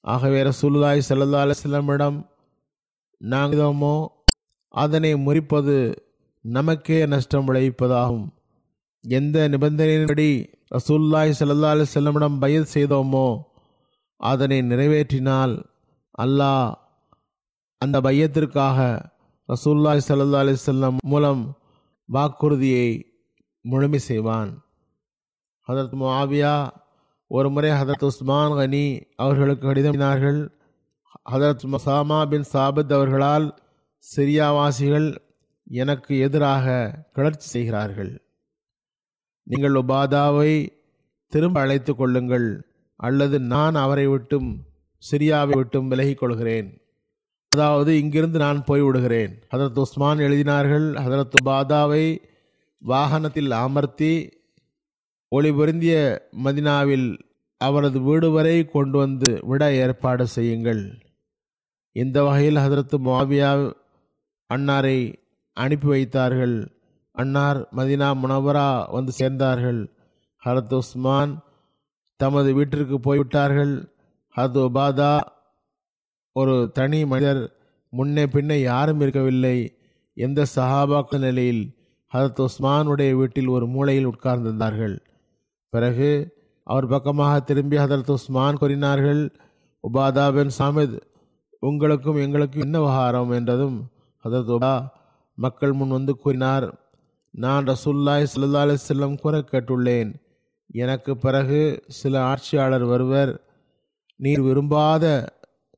ஆகவே 0.00 0.42
ரசூலுல்லாய் 0.42 1.00
சல்லா 1.08 1.40
அலுவலமிடம் 1.42 2.26
நாங்களமோ 3.24 4.06
அதனை 4.68 5.16
முறிப்பது 5.16 6.06
நமக்கே 6.42 7.06
நஷ்டம் 7.06 7.48
விளைவிப்பதாகும். 7.48 8.28
எந்த 9.00 9.48
நிபந்தனையின்படி 9.48 10.52
ரசூல்லாய் 10.74 11.32
சல்லா 11.38 11.68
அலி 11.68 11.84
செல்லமிடம் 11.94 12.38
பயிர் 12.38 12.68
செய்தோமோ 12.74 13.40
அதனை 14.16 14.60
நிறைவேற்றினால் 14.62 15.68
அல்லாஹ் 16.22 16.74
அந்த 17.78 18.00
பையத்திற்காக 18.00 19.10
ரசூல்லாய் 19.48 20.00
சல்லா 20.08 20.38
அலி 20.38 20.56
செல்லம் 20.66 20.96
மூலம் 21.02 21.58
வாக்குறுதியை 22.04 23.04
முழுமை 23.60 23.98
செய்வான். 23.98 24.64
ஹதரத் 25.68 25.96
முஆவியா 26.02 26.70
ஒரு 27.26 27.50
முறை 27.50 27.70
ஹதரத் 27.70 28.04
உஸ்மான் 28.04 28.54
கனி 28.54 29.00
அவர்களுக்கு 29.16 29.64
கடிதமினார்கள் 29.66 30.40
ஹதரத் 31.30 31.74
மசாமா 31.74 32.28
பின் 32.28 32.44
சாபித் 32.52 32.92
அவர்களால் 32.92 33.58
சிரியாவாசிகள் 34.16 35.16
எனக்கு 35.64 36.18
எதிராக 36.18 36.66
கிளர்ச்சி 37.12 37.48
செய்கிறார்கள். 37.48 38.12
நீங்கள் 39.42 39.72
உபாதாவை 39.72 40.68
திரும்ப 41.26 41.60
அழைத்து 41.60 41.96
கொள்ளுங்கள். 41.96 42.48
அல்லது 42.96 43.40
நான் 43.40 43.74
அவரை 43.74 44.06
விட்டும் 44.06 44.64
சிரியாவை 45.10 45.50
விட்டும் 45.50 45.88
விலகிக் 45.88 46.18
கொள்கிறேன் 46.18 46.80
அதாவது 47.48 47.98
இங்கிருந்து 47.98 48.38
நான் 48.38 48.64
போய்விடுகிறேன். 48.64 49.42
ஹதரத் 49.54 49.78
உஸ்மான் 49.78 50.18
எழுதினார்கள் 50.18 50.94
ஹதரத் 50.94 51.32
பாதாவை 51.44 52.18
வாகனத்தில் 52.78 53.50
அமர்த்தி 53.50 54.32
ஒளி 55.28 55.52
பொருந்திய 55.52 56.28
மதினாவில் 56.44 57.18
அவரது 57.56 58.00
வீடு 58.00 58.30
வரை 58.30 58.64
கொண்டு 58.64 58.98
வந்து 58.98 59.38
விட 59.42 59.72
ஏற்பாடு 59.72 60.26
செய்யுங்கள். 60.26 60.98
இந்த 61.92 62.22
வகையில் 62.22 62.56
ஹதரத்து 62.56 62.98
மாவியா 63.04 63.72
அன்னாரை 64.54 65.14
அனுப்பி 65.52 65.86
வைத்தார்கள். 65.86 66.72
அன்னார் 67.12 67.68
மதினா 67.76 68.14
முனவரா 68.22 68.90
வந்து 68.90 69.12
சேர்ந்தார்கள். 69.18 69.88
ஹரத் 70.44 70.74
உஸ்மான் 70.74 71.42
தமது 72.16 72.52
வீட்டிற்கு 72.52 73.00
போய்விட்டார்கள். 73.00 73.89
ஹத் 74.36 74.58
உபாதா. 74.66 75.20
ஒரு 76.32 76.70
தனி 76.74 77.04
மனிதர் 77.04 77.56
முன்னே 77.88 78.26
பின்னே 78.26 78.60
யாரும் 78.60 79.00
இருக்கவில்லை. 79.00 79.76
எந்த 80.14 80.46
சஹாபாக்க 80.54 81.18
நிலையில் 81.18 81.76
ஹரத் 82.14 82.46
உஸ்மானுடைய 82.46 83.12
வீட்டில் 83.12 83.46
ஒரு 83.46 83.66
மூலையில் 83.66 84.08
உட்கார்ந்திருந்தார்கள். 84.08 84.98
பிறகு 85.68 86.36
அவர் 86.64 86.86
பக்கமாக 86.86 87.40
திரும்பி 87.40 87.76
ஹதரத் 87.76 88.10
உஸ்மான் 88.10 88.56
கூறினார்கள் 88.56 89.36
உபாதா 89.82 90.34
பின் 90.34 90.50
சாமித் 90.58 91.00
உங்களுக்கும் 91.60 92.16
எங்களுக்கும் 92.16 92.62
என்ன 92.62 92.78
விவகாரம்? 92.78 93.30
என்றதும் 93.30 93.88
ஹதரத் 94.24 94.56
உபா 94.56 94.88
மக்கள் 95.34 95.72
முன் 95.72 95.88
வந்து 95.88 96.16
கூறினார் 96.16 96.74
நான் 97.30 97.64
ரசூல்லாய் 97.64 98.26
சல்லா 98.36 98.76
செல்லம் 98.88 99.20
கூற 99.20 99.38
கேட்டுள்ளேன். 99.38 100.14
எனக்கு 100.72 101.16
பிறகு 101.16 101.82
சில 101.88 102.22
ஆட்சியாளர் 102.22 102.84
வருவர் 102.84 103.49
நீர் 104.22 104.40
விரும்பாத 104.40 105.04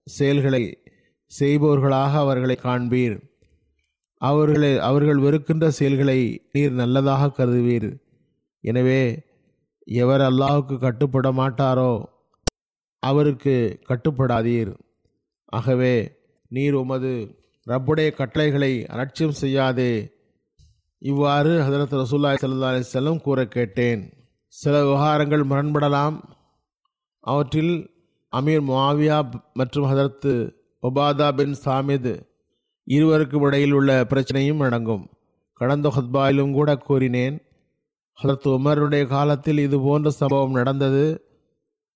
செயல்களை 0.06 0.62
செய்பவர்களாக 1.40 2.12
அவர்களை 2.24 2.58
காண்பீர். 2.62 3.16
அவர்களை 4.16 4.78
அவர்கள் 4.78 5.16
வெறுக்கின்ற 5.16 5.68
செயல்களை 5.68 6.48
நீர் 6.52 6.72
நல்லதாக 6.72 7.30
கருதுவீர். 7.38 7.90
எனவே 8.60 9.22
எவர் 9.86 10.20
அல்லாஹுக்கு 10.20 10.78
கட்டுப்பட 10.78 11.32
மாட்டாரோ 11.32 12.04
அவருக்கு 12.98 13.78
கட்டுப்படாதீர். 13.88 14.72
ஆகவே 15.44 15.94
நீர் 16.48 16.74
உமது 16.74 17.12
ரப்புடைய 17.66 18.10
கட்டளைகளை 18.10 18.86
அலட்சியம் 18.86 19.38
செய்யாதே. 19.42 19.92
இவ்வாறு 20.98 21.52
ஹதரத் 21.62 21.96
ரசூல்லாய் 22.02 22.42
சல்லா 22.42 22.82
செல்லம் 22.92 23.20
கூற 23.20 23.46
கேட்டேன். 23.46 24.02
சில 24.46 24.74
விவகாரங்கள் 24.84 25.48
முரண்படலாம். 25.50 26.16
அவற்றில் 27.20 27.91
அமீர் 28.36 28.66
முவாவியா 28.68 29.30
மற்றும் 29.52 29.84
ஹதரத்து 29.84 30.54
ஒபாதா 30.82 31.32
பின் 31.32 31.54
சாமித் 31.64 32.22
இருவருக்கும் 32.84 33.42
இடையில் 33.42 33.72
உள்ள 33.72 34.04
பிரச்சனையும் 34.04 34.64
அடங்கும். 34.64 35.10
கடந்த 35.54 35.92
ஹத்பாயிலும் 35.96 36.52
கூட 36.52 36.76
கூறினேன் 36.76 37.42
ஹதரத் 38.22 38.48
உமருடைய 38.48 39.06
காலத்தில் 39.06 39.58
இது 39.58 39.80
போன்ற 39.80 40.10
சம்பவம் 40.10 40.52
நடந்தது. 40.52 41.24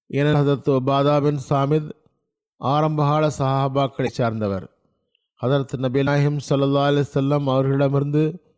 என 0.07 0.42
ஹதரத் 0.42 0.79
ஒபாதா 0.79 1.22
பின் 1.22 1.40
சாமித் 1.51 1.90
ஆரம்பகால 2.57 3.31
சஹாபாக்களை 3.38 4.07
சார்ந்தவர். 4.07 4.70
ஹதரத் 5.42 5.75
நபிநாயகம் 5.77 6.38
சல்லா 6.49 6.85
அலி 6.85 7.01
செல்லம் 7.01 7.44
அவர்களிடமிருந்து 7.46 8.55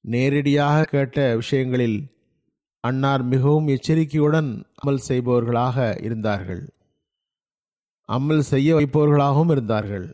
நேரடியாக 0.00 0.84
கேட்ட 0.84 1.34
விஷயங்களில் 1.34 2.16
அன்னார் 2.80 3.22
மிகவும் 3.22 3.66
எச்சரிக்கையுடன் 3.66 4.64
அமல் 4.84 5.04
செய்பவர்களாக 5.08 6.04
இருந்தார்கள். 6.04 6.68
அமல் 8.08 8.42
செய்ய 8.52 8.68
வைப்பவர்களாகவும் 8.78 9.52
இருந்தார்கள். 9.54 10.06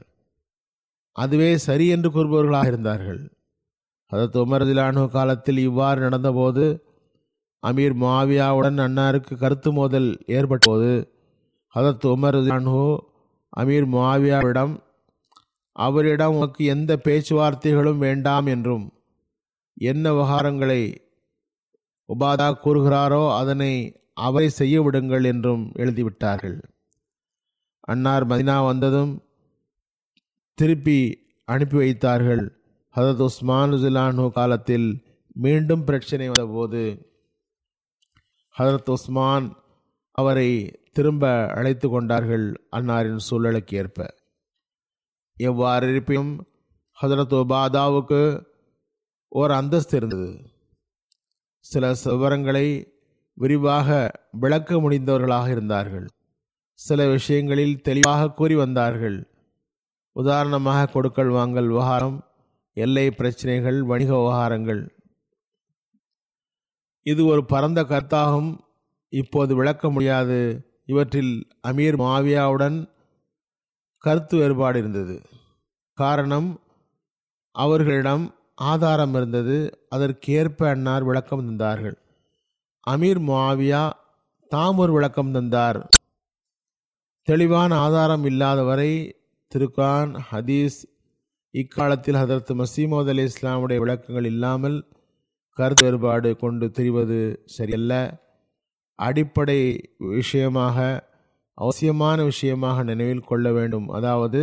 அதுவே 1.16 1.50
சரி 1.66 1.86
என்று 1.94 2.08
கூறுபவர்களாக 2.14 2.70
இருந்தார்கள். 2.72 3.20
அதற்கு 4.12 4.38
உமரதிலானு 4.44 5.02
காலத்தில் 5.16 5.60
இவ்வாறு 5.68 5.98
நடந்தபோது 6.06 6.64
அமீர் 7.62 7.96
மாவியாவுடன் 8.02 8.78
அன்னாருக்கு 8.86 9.34
கருத்து 9.42 9.70
மோதல் 9.72 10.08
ஏற்பட்டபோது 10.38 10.90
அதற்கு 11.74 12.06
உமரதிலானு 12.16 12.82
அமீர் 13.52 13.88
மாவியாவிடம் 13.94 14.74
அவரிடம் 15.76 16.36
உனக்கு 16.38 16.62
எந்த 16.74 16.92
பேச்சுவார்த்தைகளும் 17.06 18.02
வேண்டாம் 18.06 18.48
என்றும் 18.54 18.84
என்ன 19.76 20.04
விவகாரங்களை 20.12 20.82
உபாதா 22.08 22.48
கூறுகிறாரோ 22.64 23.22
அதனை 23.40 23.72
அவரை 24.26 24.48
செய்ய 24.58 24.82
விடுங்கள் 24.82 25.24
என்றும் 25.32 25.64
எழுதிவிட்டார்கள். 25.82 26.56
அன்னார் 27.86 28.26
மதினா 28.26 28.66
வந்ததும் 28.66 29.12
திருப்பி 30.54 30.98
அனுப்பி 31.44 31.76
வைத்தார்கள். 31.76 32.44
ஹதரத் 32.96 33.22
உஸ்மான் 33.22 33.72
ஜிலானு 33.72 34.30
காலத்தில் 34.30 34.88
மீண்டும் 35.34 35.84
பிரச்சனை 35.84 36.28
வந்தபோது 36.28 36.82
ஹதரத் 38.58 38.90
உஸ்மான் 38.90 39.56
அவரை 40.12 40.50
திரும்ப 40.92 41.46
அழைத்து 41.46 41.88
கொண்டார்கள் 41.88 42.46
அன்னாரின் 42.72 43.18
சூழலுக்கு 43.30 43.74
ஏற்ப. 43.74 44.14
எவ்வாறு 45.36 45.90
இருப்பினும் 45.90 46.32
ஹதரத் 47.02 47.36
உபாதாவுக்கு 47.40 48.46
ஓர் 49.28 49.50
அந்தஸ்து 49.50 49.96
இருந்தது. 49.96 50.28
சில 51.60 51.94
விவரங்களை 52.04 52.66
விரிவாக 53.34 54.10
விளக்க 54.30 54.74
முடிந்தவர்களாக 54.74 55.50
இருந்தார்கள். 55.50 56.06
சில 56.74 57.08
விஷயங்களில் 57.08 57.80
தெளிவாக 57.80 58.30
கூறி 58.30 58.54
வந்தார்கள். 58.54 59.28
உதாரணமாக 60.12 60.92
கொடுக்கல் 60.92 61.28
வாங்கல் 61.28 61.66
விவகாரம் 61.66 62.24
எல்லை 62.72 63.10
பிரச்சனைகள் 63.10 63.82
வணிக 63.82 64.16
விவகாரங்கள். 64.16 64.82
இது 67.02 67.26
ஒரு 67.26 67.44
பரந்த 67.44 67.82
கருத்தாகும். 67.82 68.58
இப்போது 69.08 69.54
விளக்க 69.54 69.90
முடியாது. 69.90 70.38
இவற்றில் 70.86 71.48
அமீர் 71.68 71.96
மாவியாவுடன் 71.98 72.88
கருத்து 73.98 74.36
வேறுபாடு 74.38 74.78
இருந்தது. 74.78 75.22
காரணம் 75.94 76.60
அவர்களிடம் 77.50 78.34
ஆதாரம் 78.54 79.14
இருந்தது. 79.14 79.86
அதற்கேற்ப 79.88 80.68
அன்னார் 80.68 81.02
விளக்கம் 81.02 81.44
தந்தார்கள். 81.48 81.96
அமீர் 82.90 83.20
மாவியா 83.30 83.90
தாம் 84.48 84.76
ஒரு 84.76 84.92
விளக்கம் 84.92 85.32
தந்தார். 85.32 85.88
தெளிவான 87.28 87.76
ஆதாரம் 87.76 88.24
இல்லாத 88.24 88.62
வரை 88.62 88.90
திருக்கான் 89.52 90.10
ஹதீஸ் 90.32 90.78
இக்காலத்தில் 91.50 92.14
ஹதரத் 92.14 92.50
மசீமோத் 92.52 93.08
அலி 93.08 93.22
இஸ்லாமுடைய 93.22 93.76
விளக்கங்கள் 93.76 94.24
இல்லாமல் 94.24 94.88
கருத்து 95.50 95.84
வேறுபாடு 95.84 96.36
கொண்டு 96.36 96.66
திரிவது 96.66 97.36
சரியல்ல. 97.44 98.22
அடிப்படை 98.98 99.80
விஷயமாக 99.98 101.08
அவசியமான 101.54 102.24
விஷயமாக 102.24 102.82
நினைவில் 102.82 103.24
கொள்ள 103.24 103.52
வேண்டும். 103.52 103.88
அதாவது 103.88 104.42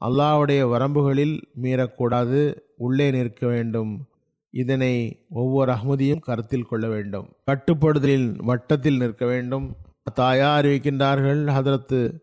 அல்லாவுடைய 0.00 0.62
வரம்புகளில் 0.68 1.36
மீறக்கூடாது 1.62 2.56
உள்ளே 2.76 3.10
நிற்க 3.10 3.46
வேண்டும். 3.46 4.08
இதனை 4.50 5.26
ஒவ்வொரு 5.28 5.72
அகமதியும் 5.72 6.18
கருத்தில் 6.18 6.70
கொள்ள 6.70 6.88
வேண்டும். 6.88 7.28
கட்டுப்படுதலின் 7.50 8.42
வட்டத்தில் 8.42 8.96
நிற்க 8.96 9.26
வேண்டும். 9.26 9.76
தாயா 10.06 10.48
அறிவிக்கின்றார்கள் 10.58 11.40
ஹதரத்து 11.46 12.20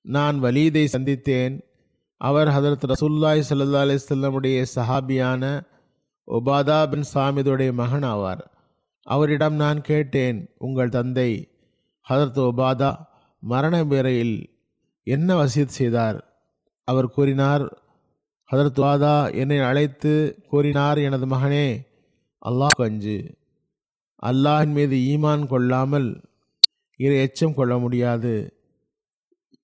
நான் 0.00 0.38
வலீதை 0.38 0.88
சந்தித்தேன். 0.92 1.54
அவர் 2.16 2.48
ஹதரத் 2.48 2.86
ரசூல்லாய் 2.92 3.42
சல்லா 3.48 3.80
அலிஸ்லமுடைய 3.84 4.64
சஹாபியான 4.74 5.62
ஒபாதா 6.28 6.88
பின் 6.90 7.04
சாமிதுடைய 7.14 7.72
மகன் 7.72 8.02
ஆவார். 8.02 8.42
அவரிடம் 9.02 9.54
நான் 9.54 9.80
கேட்டேன் 9.80 10.48
உங்கள் 10.58 10.88
தந்தை 10.88 11.30
ஹதரத் 12.10 12.40
ஒபாதா 12.48 13.06
மரண 13.38 13.82
வேரையில் 13.84 14.36
என்ன 15.02 15.44
வசியத் 15.44 15.76
செய்தார்? 15.78 16.18
அவர் 16.84 17.08
கூறினார் 17.10 17.64
ஹதரத் 18.50 18.80
வாதா 18.84 19.34
என்னை 19.34 19.58
அழைத்து 19.58 20.38
கூறினார் 20.48 20.98
எனது 20.98 21.26
மகனே 21.26 21.66
அல்லாஹ் 22.46 22.76
கஞ்சு 22.76 23.18
அல்லாஹின் 24.22 24.72
மீது 24.72 24.96
ஈமான் 24.96 25.46
கொள்ளாமல் 25.46 26.08
இறை 26.96 27.16
எச்சம் 27.18 27.54
கொள்ள 27.54 27.78
முடியாது. 27.78 28.58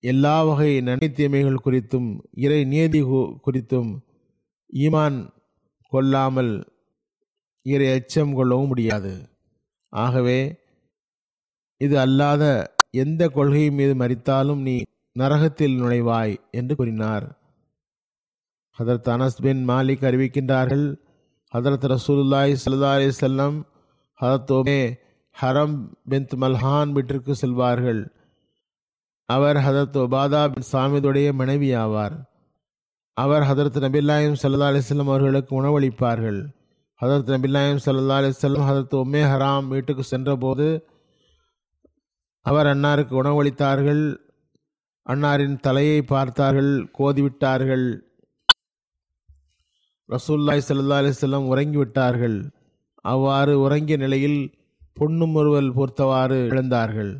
எல்லா 0.01 0.45
வகை 0.45 0.81
நன்மை 0.81 1.13
தீமைகள் 1.13 1.63
குறித்தும் 1.65 2.19
இறை 2.33 2.65
நியதி 2.65 3.03
குறித்தும் 3.03 3.99
ஈமான் 4.73 5.29
கொள்ளாமல் 5.89 6.73
இறை 7.63 7.87
எச்சம் 7.87 8.35
கொள்ளவும் 8.35 8.67
முடியாது. 8.67 9.29
ஆகவே 9.89 10.57
இது 11.77 11.99
அல்லாத 11.99 12.75
எந்த 12.91 13.29
கொள்கை 13.29 13.71
மீது 13.71 13.95
மறித்தாலும் 13.95 14.61
நீ 14.61 14.83
நரகத்தில் 15.19 15.81
நுழைவாய் 15.83 16.37
என்று 16.51 16.77
கூறினார். 16.77 17.39
ஹதரத் 18.79 19.09
அனஸ் 19.09 19.43
பின் 19.43 19.69
மாலிக் 19.69 20.05
அறிவிக்கின்றார்கள் 20.09 20.97
ஹதரத் 21.55 21.97
ரசூலுல்லாய் 21.97 22.57
சல்லா 22.65 22.93
அலி 22.93 23.09
செல்லம் 23.21 23.63
ஹதரத் 24.21 24.53
ஓமே 24.59 25.00
ஹரம் 25.41 25.77
பின் 26.09 26.27
மல்ஹான் 26.41 26.93
வீட்டிற்கு 26.93 27.35
செல்வார்கள். 27.41 28.11
அவர் 29.25 29.57
ஹதரத் 29.57 29.99
ஒபாதா 30.05 30.49
பின் 30.49 30.67
சாமிதுடைய 30.73 31.33
மனைவி 31.33 31.75
ஆவார் 31.75 32.17
அவர் 33.13 33.43
ஹதரத் 33.43 33.79
நபில்லாயம் 33.87 34.37
சல்லா 34.43 34.67
அலிஸ்லம் 34.71 35.11
அவர்களுக்கு 35.13 35.63
உணவளிப்பார்கள். 35.63 36.41
ஹதரத் 37.01 37.33
நபில்லாயம் 37.35 37.81
சல்லா 37.85 38.17
அலிஸ்லம் 38.21 38.67
ஹதரத் 38.69 38.97
உம்மே 39.01 39.23
ஹராம் 39.33 39.69
வீட்டுக்கு 39.69 40.03
சென்றபோது 40.03 40.87
அவர் 42.41 42.67
அன்னாருக்கு 42.67 43.15
உணவளித்தார்கள். 43.23 44.17
அன்னாரின் 45.09 45.59
தலையை 45.61 46.03
பார்த்தார்கள் 46.03 46.91
கோதிவிட்டார்கள். 46.99 48.01
ரசூல்லாய் 50.09 50.67
சல்லா 50.69 50.97
அலிஸ்லம் 51.03 51.51
உறங்கிவிட்டார்கள். 51.53 52.51
அவ்வாறு 52.95 53.61
உறங்கிய 53.61 53.97
நிலையில் 53.97 54.60
பொன்னும் 55.01 55.35
ஒருவல் 55.41 55.71
பொறுத்தவாறு 55.77 56.39
இழந்தார்கள் 56.53 57.13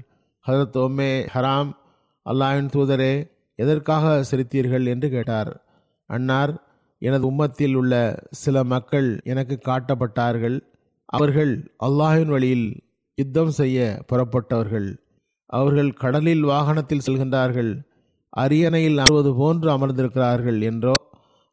ஹதரத் 0.47 0.79
ஒம்மே 0.83 1.13
ஹராம் 1.35 1.71
அல்லாஹின் 2.27 2.73
தூதரே 2.75 3.13
எதற்காக 3.59 4.13
சிரித்தீர்கள் 4.31 4.87
என்று 4.87 5.09
கேட்டார். 5.11 5.51
அன்னார் 6.11 6.53
எனது 7.03 7.25
உம்மத்தில் 7.31 7.75
உள்ள 7.81 7.93
சில 8.43 8.65
மக்கள் 8.73 9.09
எனக்கு 9.33 9.57
காட்டப்பட்டார்கள். 9.69 10.57
அவர்கள் 11.09 11.53
அல்லாஹின் 11.87 12.33
வழியில் 12.35 12.67
யுத்தம் 13.19 13.55
செய்ய 13.61 13.79
புறப்பட்டவர்கள். 14.11 14.89
அவர்கள் 15.51 15.91
கடலில் 16.03 16.45
வாகனத்தில் 16.53 17.05
செல்கின்றார்கள். 17.07 17.73
அரியணையில் 18.43 19.01
அமர்வது 19.05 19.33
போன்று 19.41 19.69
அமர்ந்திருக்கிறார்கள் 19.77 20.61
என்றோ 20.71 20.97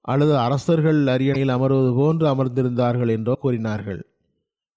அல்லது 0.06 0.34
அரசர்கள் 0.38 1.00
அரியணையில் 1.14 1.56
அமர்வது 1.56 1.90
போன்று 1.96 2.26
அமர்ந்திருந்தார்கள் 2.34 3.12
என்றோ 3.16 3.34
கூறினார்கள். 3.44 4.02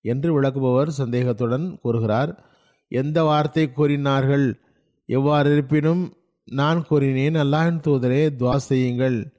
என்று 0.01 0.42
விளக்குபவர் 0.42 0.88
சந்தேகத்துடன் 0.88 1.78
கூறுகிறார். 1.82 2.44
எந்த 2.88 3.22
வார்த்தை 3.22 3.72
கூறினார்கள்? 3.72 4.61
எவ்வாறு 5.07 5.53
இருப்பினும் 5.53 6.14
நான் 6.44 6.86
கூறினேன் 6.86 7.34
அல்லாஹின் 7.34 7.82
தூதரே 7.86 8.30
துவா 8.38 8.57
செய்யுங்கள். 8.57 9.32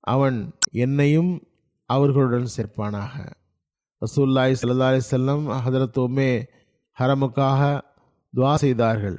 அவன் 0.00 0.52
என்னையும் 0.72 1.42
அவர்களுடன் 1.86 2.48
சேர்ப்பானாக. 2.56 3.32
ரசூல்லாய் 4.02 4.54
சல்லா 4.62 4.88
அலி 4.88 5.00
செல்லம் 5.10 5.44
ஹதரத் 5.66 5.98
உமே 5.98 6.42
ஹரமுக்காக 6.98 7.80
துவா 8.36 8.54
செய்தார்கள். 8.54 9.16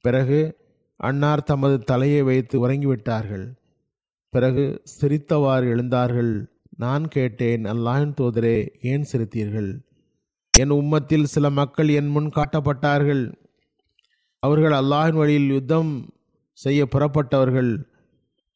பிறகு 0.00 0.56
அன்னார் 0.96 1.42
தமது 1.42 1.78
தலையை 1.78 2.22
வைத்து 2.22 2.68
உறங்கிவிட்டார்கள். 2.68 3.54
பிறகு 4.28 4.82
சிரித்தவாறு 5.00 5.66
எழுந்தார்கள் 5.74 6.46
நான் 6.76 7.08
கேட்டேன் 7.08 7.64
அல்லாஹின் 7.64 8.14
தூதரே 8.20 8.68
ஏன் 8.80 9.06
சிரித்தீர்கள்? 9.12 9.89
என் 10.54 10.70
உம்மத்தில் 10.70 11.22
சில 11.22 11.50
மக்கள் 11.50 11.88
என் 11.88 12.08
முன் 12.08 12.30
காட்டப்பட்டார்கள். 12.34 13.32
அவர்கள் 14.38 14.72
அல்லாஹின் 14.72 15.12
வழியில் 15.12 15.50
யுத்தம் 15.50 16.14
செய்ய 16.52 16.84
புறப்பட்டவர்கள். 16.84 17.84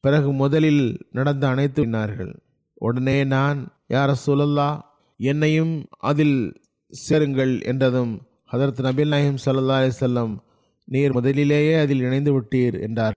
பிறகு 0.01 0.32
முதலில் 0.32 0.99
நடந்த 1.11 1.49
அனைத்து 1.49 1.82
வினார்கள் 1.82 2.32
உடனே 2.74 3.24
நான் 3.24 3.82
யார 3.88 4.14
சொல்லல்லா 4.26 4.80
என்னையும் 5.16 5.86
அதில் 5.99 6.62
சேருங்கள் 6.92 7.62
என்றதும் 7.62 8.12
ஹதரத் 8.53 8.82
நபில் 8.86 9.09
நாயிம் 9.09 9.40
சல்லா 9.45 9.76
அலிசல்லம் 9.82 10.34
நீர் 10.84 11.12
முதலிலேயே 11.12 11.74
அதில் 11.74 12.01
இணைந்து 12.01 12.40
விட்டீர் 12.40 12.80
என்றார். 12.80 13.16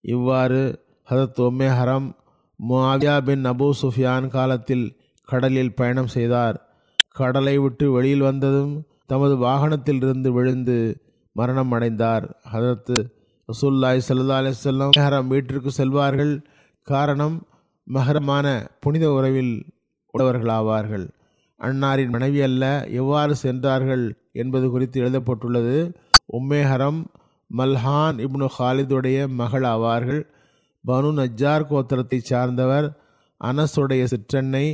இவ்வாறு 0.00 0.86
ஹதரத் 1.10 1.40
ஒம்மே 1.46 1.68
ஹரம் 1.78 2.08
முஆவியா 2.68 3.20
பின் 3.20 3.44
அபு 3.44 3.70
சுஃபியான் 3.82 4.28
காலத்தில் 4.28 4.86
கடலில் 5.24 5.74
பயணம் 5.74 6.06
செய்தார். 6.06 6.67
கடலை 7.20 7.54
விட்டு 7.58 7.86
வெளியில் 7.92 8.26
வந்ததும் 8.28 8.74
தமது 9.10 9.34
வாகனத்தில் 9.46 10.00
இருந்து 10.04 10.30
விழுந்து 10.36 10.76
மரணம் 11.36 11.72
அடைந்தார். 11.76 12.24
ஹதரத்து 12.52 12.96
ரசூல்லாய் 13.48 14.06
சல்லா 14.08 14.38
அலிசல்லம் 14.42 14.94
மெஹரம் 14.98 15.30
வீட்டிற்கு 15.32 15.70
செல்வார்கள். 15.76 16.32
காரணம் 16.88 17.36
மகரமான 17.86 18.46
புனித 18.84 19.04
உறவில் 19.18 19.54
உள்ளவர்களாவார்கள் 20.14 21.06
அன்னாரின் 21.60 22.12
மனைவி 22.14 22.40
அல்ல 22.48 22.64
எவ்வாறு 23.00 23.34
சென்றார்கள் 23.44 24.04
என்பது 24.42 24.66
குறித்து 24.70 24.98
எழுதப்பட்டுள்ளது. 25.00 25.76
உம்மேஹரம் 26.36 27.00
மல்ஹான் 27.50 28.16
இப்னு 28.24 28.46
ஹாலிதுடைய 28.56 29.18
மகள் 29.40 29.66
ஆவார்கள் 29.74 30.20
பனு 30.84 31.10
நஜார் 31.20 31.68
கோத்திரத்தைச் 31.70 32.28
சார்ந்தவர் 32.30 32.86
அனசுடைய 33.40 34.02
சிற்றன்னை 34.12 34.66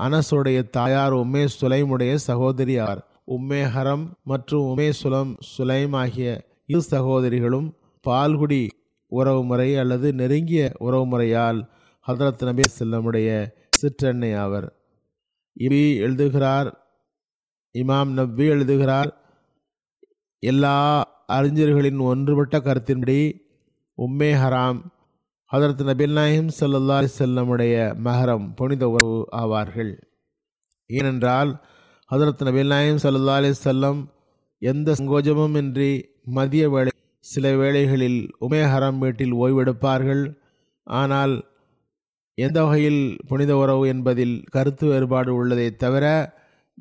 அனசுடைய 0.00 0.58
தாயார் 0.70 1.12
உம்மே 1.12 1.48
சுலைமுடைய 1.60 2.14
சகோதரி 2.14 2.78
ஆவார். 2.78 3.00
உம்மே 3.26 3.62
ஹரம் 3.74 4.04
மற்றும் 4.24 4.60
உமே 4.60 4.92
சுலம் 5.02 5.32
சுலைம் 5.58 5.96
ஆகிய 5.96 6.28
இரு 6.66 6.82
சகோதரிகளும் 6.82 7.68
பால்குடி 8.04 8.68
உறவுமுறை 9.12 9.76
அல்லது 9.76 10.12
நெருங்கிய 10.12 10.72
உறவுமுறையால் 10.80 11.60
ஹதரத் 12.06 12.44
நபி 12.44 12.64
செல்லமுடைய 12.78 13.28
சிற்றன்னை 13.80 14.36
ஆவர். 14.36 14.68
இபி 15.60 15.96
எழுதுகிறார் 15.96 16.68
இமாம் 17.78 18.12
நவ்வி 18.18 18.46
எழுதுகிறார் 18.48 19.10
எல்லா 20.42 20.76
அறிஞர்களின் 21.26 21.98
ஒன்றுபட்ட 21.98 22.58
கருத்தின்படி 22.58 23.20
உம்மே 23.98 24.30
ஹராம் 24.42 24.80
ஹதரத் 25.52 25.82
நபில் 25.88 26.12
நாயிம் 26.12 26.48
சல்லா 26.60 27.08
செல்லமுடைய 27.18 27.74
மகரம் 28.04 28.54
புனித 28.54 28.88
உறவு 28.88 29.28
ஆவார்கள். 29.36 29.92
ஏனென்றால் 30.86 31.64
ஹதரத் 32.10 32.42
நபில் 32.44 32.66
நாயிம் 32.66 32.98
சல்லா 33.02 33.36
அலி 33.36 33.50
செல்லம் 33.64 34.00
எந்த 34.58 34.94
சங்கோஜமும் 34.98 35.56
இன்றி 35.56 36.08
மதிய 36.24 36.70
வேளை 36.70 36.92
சில 37.20 37.54
வேளைகளில் 37.56 38.28
உமேஹரம் 38.40 38.98
வீட்டில் 38.98 39.34
ஓய்வெடுப்பார்கள். 39.34 40.36
ஆனால் 40.82 41.34
எந்த 42.34 42.64
வகையில் 42.64 43.16
புனித 43.26 43.56
உறவு 43.56 43.88
என்பதில் 43.88 44.44
கருத்து 44.50 44.86
வேறுபாடு 44.86 45.34
உள்ளதை 45.34 45.76
தவிர 45.76 46.04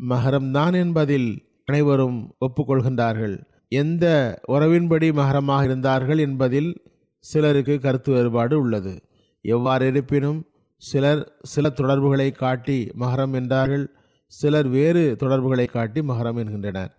மகரம்தான் 0.10 0.74
என்பதில் 0.74 1.30
அனைவரும் 1.66 2.36
ஒப்புக்கொள்கின்றார்கள். 2.48 3.38
எந்த 3.68 4.06
உறவின்படி 4.48 5.14
மகரமாக 5.14 5.64
இருந்தார்கள் 5.64 6.18
என்பதில் 6.18 6.82
சிலருக்கு 7.20 7.80
கருத்து 7.80 8.14
வேறுபாடு 8.14 8.60
உள்ளது. 8.60 9.02
எவ்வாறு 9.42 9.88
இருப்பினும் 9.88 10.46
சிலர் 10.78 11.38
சில 11.42 11.70
தொடர்புகளை 11.70 12.32
காட்டி 12.32 12.92
மகரம் 13.00 13.34
என்றார்கள் 13.34 13.90
சிலர் 14.28 14.68
வேறு 14.68 15.16
தொடர்புகளை 15.16 15.66
காட்டி 15.66 16.02
மகரம் 16.02 16.38
என்கின்றனர். 16.38 16.96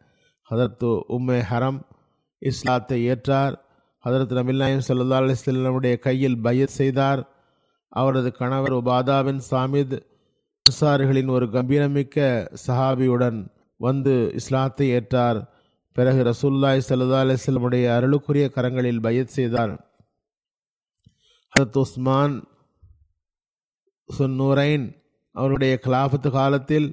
ஹதரத்து 0.51 1.01
உம்மே 1.09 1.43
ஹரம் 1.51 1.81
இஸ்லாத்தை 2.39 3.09
ஏற்றார். 3.09 3.55
ஹதரத் 4.05 4.33
நபில்நாயம் 4.33 4.81
சல்லா 4.89 5.35
அலிஸ்லமுடைய 5.49 5.99
கையில் 5.99 6.39
பையத் 6.39 6.69
செய்தார். 6.69 7.29
அவரது 7.89 8.33
கணவர் 8.33 8.73
உபாதா 8.73 9.25
பின் 9.25 9.41
சாமித் 9.51 10.01
அன்சாரிகளின் 10.63 11.29
ஒரு 11.29 11.47
கம்பீரமிக்க 11.47 12.49
சஹாபியுடன் 12.67 13.49
வந்து 13.77 14.33
இஸ்லாத்தை 14.35 14.97
ஏற்றார். 14.97 15.49
பிறகு 15.93 16.25
ரசூல்லாய் 16.25 16.81
சல்லா 16.89 17.23
அலிஸ்லமுடைய 17.23 17.97
அருளுக்குரிய 17.97 18.51
கரங்களில் 18.51 19.01
பையத் 19.01 19.29
செய்தார். 19.29 19.88
ஹசரத் 21.59 21.79
உஸ்மான் 21.79 22.45
சுன்னூரைன் 24.19 24.97
அவருடைய 25.31 25.81
கலாபத்து 25.83 26.31
காலத்தில் 26.31 26.87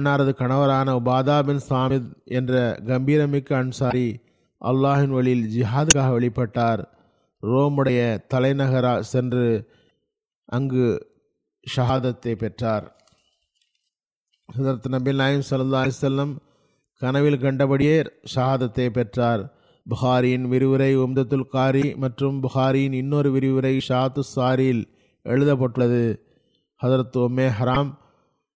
அன்னாரது 0.00 0.32
கணவரான 0.38 0.94
உபாதா 1.00 1.42
பின் 1.42 1.60
சாமித் 1.68 2.24
என்ற 2.24 2.76
கம்பீரமிக்க 2.86 3.52
அன்சாரி 3.54 4.20
அல்லாஹின் 4.64 5.08
வழியில் 5.08 5.44
ஜிஹாதுக்காக 5.56 6.14
வெளிப்பட்டார். 6.16 6.84
ரோமுடைய 7.42 8.00
தலைநகரா 8.34 9.00
சென்று 9.00 9.70
அங்கு 10.44 11.12
ஷஹாதத்தை 11.76 12.34
பெற்றார். 12.34 12.96
ஹசரத் 14.56 14.88
நபி 14.88 15.14
நாயம் 15.14 15.48
சல்லா 15.50 15.82
அலிசல்லம் 15.84 16.36
கனவில் 16.98 17.42
கண்டபடியே 17.42 18.06
ஷஹாதத்தை 18.34 18.88
பெற்றார். 18.88 19.59
புகாரியின் 19.88 20.44
விரிவுரை 20.44 20.96
உம்தத்துல் 20.96 21.46
காரி 21.46 21.94
மற்றும் 21.94 22.42
புகாரியின் 22.42 22.92
இன்னொரு 22.92 23.32
விரிவுரை 23.32 23.80
ஷாத்து 23.88 24.20
சாரியில் 24.36 24.84
எழுதப்பட்டுள்ளது. 25.22 26.24
ஹதரத் 26.82 27.16
ஒமே 27.16 27.50
ஹராம் 27.60 27.98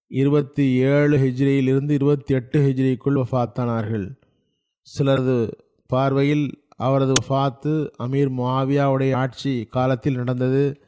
இருபத்தி 0.07 0.75
ஏழு 0.75 1.19
ஹிஜ்ரியிலிருந்து 1.19 1.91
இருபத்தி 1.91 2.35
எட்டு 2.35 2.61
ஹிஜ்ரிக்குள் 2.61 3.23
வஃத்தானார்கள். 3.23 4.17
சிலரது 4.99 5.51
பார்வையில் 5.87 6.63
அவரது 6.77 7.13
வஃபாத்து 7.13 7.89
அமீர் 7.99 8.31
மாவியாவுடைய 8.39 9.15
ஆட்சி 9.15 9.67
காலத்தில் 9.71 10.15
நடந்தது. 10.15 10.81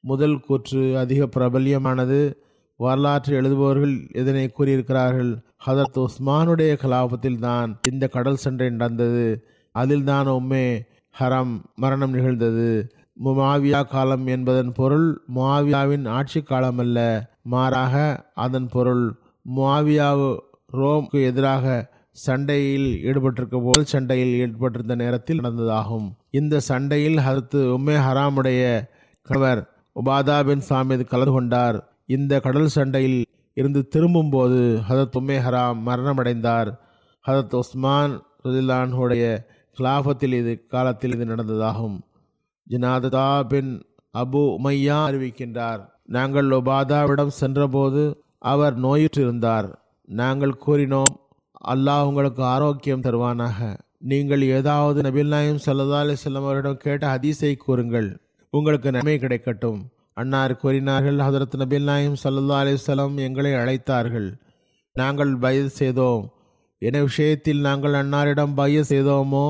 முதல் 0.00 0.40
கூற்று 0.40 0.98
அதிக 0.98 1.26
பிரபல்யமானது. 1.26 2.36
வரலாற்று 2.76 3.40
எழுதுபவர்கள் 3.40 4.16
இதனை 4.16 4.52
கூறியிருக்கிறார்கள்? 4.58 5.42
ஹதரத் 5.66 6.06
உஸ்மானுடைய 6.06 6.72
கலாபத்தில் 6.76 7.38
தான் 7.38 7.78
இந்த 7.82 8.08
கடல் 8.08 8.36
சண்டை 8.36 8.70
நடந்தது. 8.70 9.46
அதில் 9.74 10.04
தான் 10.04 10.26
உம்மே 10.26 10.66
ஹரம் 11.18 11.54
மரணம் 11.74 12.12
நிகழ்ந்தது. 12.12 12.68
முமாவியா 13.24 13.80
காலம் 13.86 14.26
என்பதன் 14.26 14.72
பொருள் 14.72 15.08
முவாவியாவின் 15.34 16.04
ஆட்சி 16.08 16.40
காலம் 16.42 16.78
அல்ல. 16.78 16.98
மாறாக 17.42 17.94
அதன் 18.34 18.68
பொருள் 18.74 19.04
முவாவியா 19.56 20.08
ரோம்க்கு 20.72 21.18
எதிராக 21.24 21.64
சண்டையில் 22.26 22.88
ஈடுபட்டிருக்க 23.04 23.56
போது 23.64 23.86
சண்டையில் 23.92 24.34
ஈடுபட்டிருந்த 24.42 24.94
நேரத்தில் 24.94 25.40
நடந்ததாகும். 25.40 26.08
இந்த 26.30 26.60
சண்டையில் 26.60 27.18
ஹரத்து 27.26 27.60
உம்மே 27.76 27.96
ஹராமுடைய 28.06 28.62
கணவர் 29.22 29.62
உபாதா 30.00 30.36
பின் 30.44 30.64
சாமித் 30.68 31.10
கலந்து 31.12 31.32
கொண்டார். 31.32 31.78
இந்த 32.06 32.40
கடல் 32.40 32.74
சண்டையில் 32.76 33.18
இருந்து 33.54 33.88
திரும்பும்போது 33.88 34.60
ஹதத் 34.88 35.18
உம்மே 35.20 35.38
ஹராம் 35.46 35.82
மரணமடைந்தார். 35.88 36.70
ஹதத் 37.28 37.54
உஸ்மான் 37.54 38.14
ருதில்லானுடைய 38.44 39.26
கிலாபத்தில் 39.76 40.36
இது 40.38 40.52
காலத்தில் 40.66 41.14
இது 41.14 41.24
நடந்ததாகும் 41.24 41.96
ஜினாதா 42.66 43.28
பின் 43.44 43.72
அபு 44.14 44.42
உமையா 44.56 44.98
அறிவிக்கின்றார் 45.06 45.82
நாங்கள் 46.08 46.48
உபாதாவிடம் 46.50 47.38
சென்றபோது 47.38 48.02
அவர் 48.44 48.76
நோயுற்றிருந்தார் 48.78 49.68
நாங்கள் 50.08 50.54
கூறினோம் 50.56 51.14
அல்லாஹ் 51.64 52.06
உங்களுக்கு 52.06 52.42
ஆரோக்கியம் 52.46 53.04
தருவானாக 53.06 53.58
நீங்கள் 54.02 54.42
ஏதாவது 54.50 54.98
நபில் 55.02 55.32
நாயம் 55.32 55.60
சல்லா 55.64 56.00
அலிஸ்லாம் 56.00 56.46
அவரிடம் 56.46 56.82
கேட்ட 56.82 57.04
ஹதீஸை 57.08 57.52
கூறுங்கள் 57.56 58.08
உங்களுக்கு 58.52 58.88
நன்மை 58.90 59.16
கிடைக்கட்டும் 59.18 59.80
அன்னார் 60.14 60.54
கூறினார்கள் 60.56 61.18
ஹதரத் 61.18 61.56
நபில் 61.56 61.88
நாயம் 61.88 62.18
சல்லா 62.24 62.58
அலிஸ்லாம் 62.60 63.16
எங்களை 63.18 63.52
அழைத்தார்கள் 63.54 64.28
நாங்கள் 64.96 65.32
பயது 65.38 65.70
செய்தோம் 65.74 66.24
என்ன 66.82 66.98
விஷயத்தில் 67.02 67.60
நாங்கள் 67.60 67.92
அன்னாரிடம் 67.92 68.54
பய 68.54 68.80
செய்தோமோ? 68.88 69.46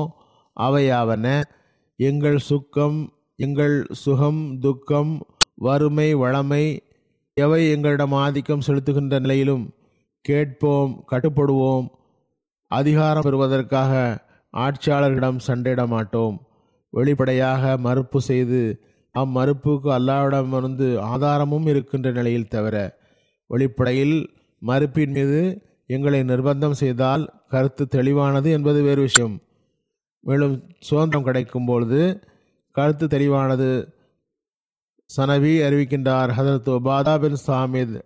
அவையாவன 0.57 1.25
எங்கள் 1.99 2.37
சுக்கம் 2.39 2.99
எங்கள் 3.39 3.75
சுகம் 3.91 4.59
துக்கம் 4.59 5.13
வறுமை 5.57 6.15
வளமை 6.15 6.63
எவை 7.37 7.61
எங்களிடம் 7.71 8.11
ஆதிக்கம் 8.11 8.65
செலுத்துகின்ற 8.67 9.15
நிலையிலும் 9.19 9.65
கேட்போம் 10.25 10.93
கட்டுப்படுவோம். 11.11 11.87
அதிகாரம் 12.71 13.23
பெறுவதற்காக 13.23 13.93
ஆட்சியாளர்களிடம் 14.53 15.39
சண்டையிட 15.47 15.87
மாட்டோம் 15.87 16.35
வெளிப்படையாக 16.93 17.77
மறுப்பு 17.77 18.19
செய்து 18.21 18.61
அம்மறுப்புக்கு 19.15 19.89
அல்லாவிடமிருந்து 19.97 20.87
ஆதாரமும் 21.11 21.67
இருக்கின்ற 21.67 22.11
நிலையில் 22.11 22.47
தவிர 22.47 22.75
வெளிப்படையில் 23.49 24.17
மறுப்பின் 24.61 25.13
மீது 25.13 25.41
எங்களை 25.85 26.19
நிர்பந்தம் 26.19 26.71
செய்தால் 26.71 27.43
கருத்து 27.49 27.87
தெளிவானது 27.87 28.51
என்பது 28.51 28.81
வேறு 28.81 29.01
விஷயம். 29.01 29.39
மேலும் 30.19 30.63
சுதந்திரம் 30.79 31.23
கிடைக்கும் 31.23 31.65
பொழுது 31.65 32.23
கருத்து 32.71 33.07
தெளிவானது 33.07 33.93
சனவி 35.17 35.61
அறிவிக்கின்றார். 35.67 36.31
ஹதரத் 36.37 36.79
உபாதா 36.79 37.19
பின் 37.19 37.37
சாமித் 37.47 38.01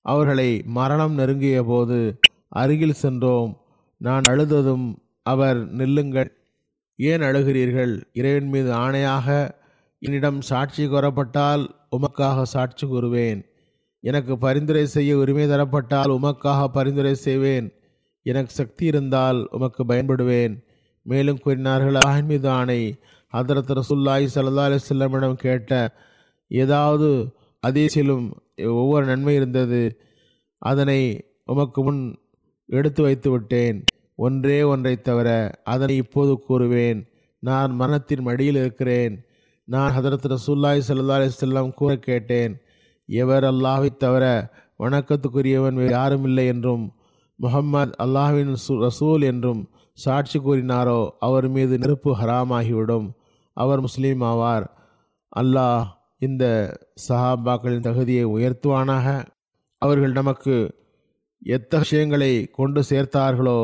அவர்களை 0.00 0.62
மரணம் 0.66 1.14
நெருங்கிய 1.14 1.62
போது 1.62 2.18
அருகில் 2.48 2.92
சென்றோம். 2.92 3.60
நான் 3.96 4.22
அழுததும் 4.28 4.94
அவர் 5.22 5.72
நில்லுங்கள். 5.72 6.30
ஏன் 6.96 7.20
அழுகிறீர்கள்? 7.20 8.02
இறைவன் 8.12 8.48
மீது 8.48 8.72
ஆணையாக 8.72 9.50
என்னிடம் 9.98 10.40
சாட்சி 10.40 10.86
கோரப்பட்டால் 10.86 11.68
உமக்காக 11.96 12.42
சாட்சி 12.42 12.86
கூறுவேன். 12.86 13.44
எனக்கு 14.04 14.38
பரிந்துரை 14.38 14.86
செய்ய 14.86 15.16
உரிமை 15.16 15.46
தரப்பட்டால் 15.46 16.12
உமக்காக 16.12 16.66
பரிந்துரை 16.66 17.14
செய்வேன். 17.14 17.72
எனக்கு 18.22 18.52
சக்தி 18.52 18.86
இருந்தால் 18.86 19.48
உமக்கு 19.50 19.84
பயன்படுவேன். 19.84 20.64
மேலும் 21.02 21.38
கூறினார்கள் 21.38 21.94
அல்லாஹின் 21.94 22.24
மீது 22.24 22.48
ஆணை. 22.48 22.98
ஹதரத் 23.32 23.80
ரசுல்லாய் 23.80 24.28
சல்லா 24.34 24.64
அலிஸ்லமிடம் 24.66 25.32
கேட்ட 25.32 25.92
ஏதாவது 26.48 27.34
அதேசிலும் 27.66 28.32
ஒவ்வொரு 28.64 29.06
நன்மை 29.06 29.34
இருந்தது. 29.34 30.00
அதனை 30.58 31.24
உமக்கு 31.44 31.82
முன் 31.82 32.18
எடுத்து 32.66 33.02
வைத்து 33.02 33.30
விட்டேன். 33.30 33.86
ஒன்றே 34.16 34.62
ஒன்றை 34.62 35.00
தவிர 35.00 35.50
அதனை 35.64 35.96
இப்போது 35.96 36.42
கூறுவேன். 36.48 37.06
நான் 37.38 37.74
மரணத்தின் 37.74 38.22
மடியில் 38.22 38.56
இருக்கிறேன். 38.56 39.24
நான் 39.64 39.92
ஹதரத் 39.96 40.36
ரசூல்லாய் 40.36 40.82
சல்லா 40.88 41.28
அலிஸ்லாம் 41.28 41.74
கூற 41.74 41.96
கேட்டேன். 41.96 42.60
எவர் 43.08 43.44
அல்லாஹை 43.44 43.90
தவிர 43.96 44.24
வணக்கத்துக்குரியவன் 44.78 45.74
வேறு 45.74 45.90
யாரும் 45.90 46.24
இல்லை 46.24 46.46
என்றும் 46.46 46.84
முகம்மது 47.38 47.92
அல்லாஹின் 48.04 48.52
ரசூல் 48.84 49.24
என்றும் 49.24 49.62
சாட்சி 49.98 50.38
கூறினாரோ 50.38 51.00
அவர் 51.18 51.46
மீது 51.48 51.74
நெருப்பு 51.78 52.10
ஹராமாகிவிடும். 52.16 53.06
அவர் 53.56 53.80
முஸ்லீம் 53.80 54.20
ஆவார். 54.20 54.66
அல்லாஹ் 55.36 55.84
இந்த 56.18 56.44
சஹாபாக்களின் 57.08 57.86
தகுதியை 57.88 58.24
உயர்த்துவானாக. 58.26 59.06
அவர்கள் 59.82 60.12
நமக்கு 60.12 60.56
எத்த 61.56 61.78
விஷயங்களை 61.78 62.32
கொண்டு 62.50 62.80
சேர்த்தார்களோ 62.90 63.58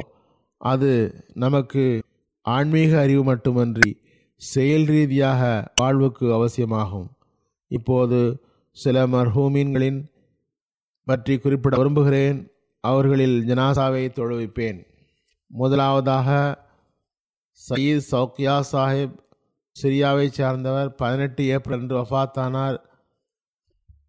அது 0.61 0.91
நமக்கு 1.35 1.85
ஆன்மீக 2.47 2.93
அறிவு 3.01 3.23
மட்டுமன்றி 3.25 3.91
செயல் 4.43 4.87
ரீதியாக 4.87 5.41
வாழ்வுக்கு 5.77 6.27
அவசியமாகும். 6.33 7.09
இப்போது 7.71 8.21
சில 8.71 9.07
மர்ஹூமீன்களின் 9.07 10.05
பற்றி 11.05 11.39
குறிப்பிட 11.39 11.77
விரும்புகிறேன். 11.77 12.51
அவர்களில் 12.81 13.45
ஜனாசாவை 13.47 14.11
தொழுவிப்பேன். 14.11 14.87
முதலாவதாக 15.47 16.59
சயீத் 17.71 18.01
சௌக்கியா 18.11 18.63
சாஹிப் 18.73 19.19
சிரியாவை 19.83 20.27
சார்ந்தவர் 20.27 20.95
பதினெட்டு 20.95 21.45
ஏப்ரல் 21.45 21.81
அன்று 21.81 22.03
வஃத்தானார். 22.03 22.79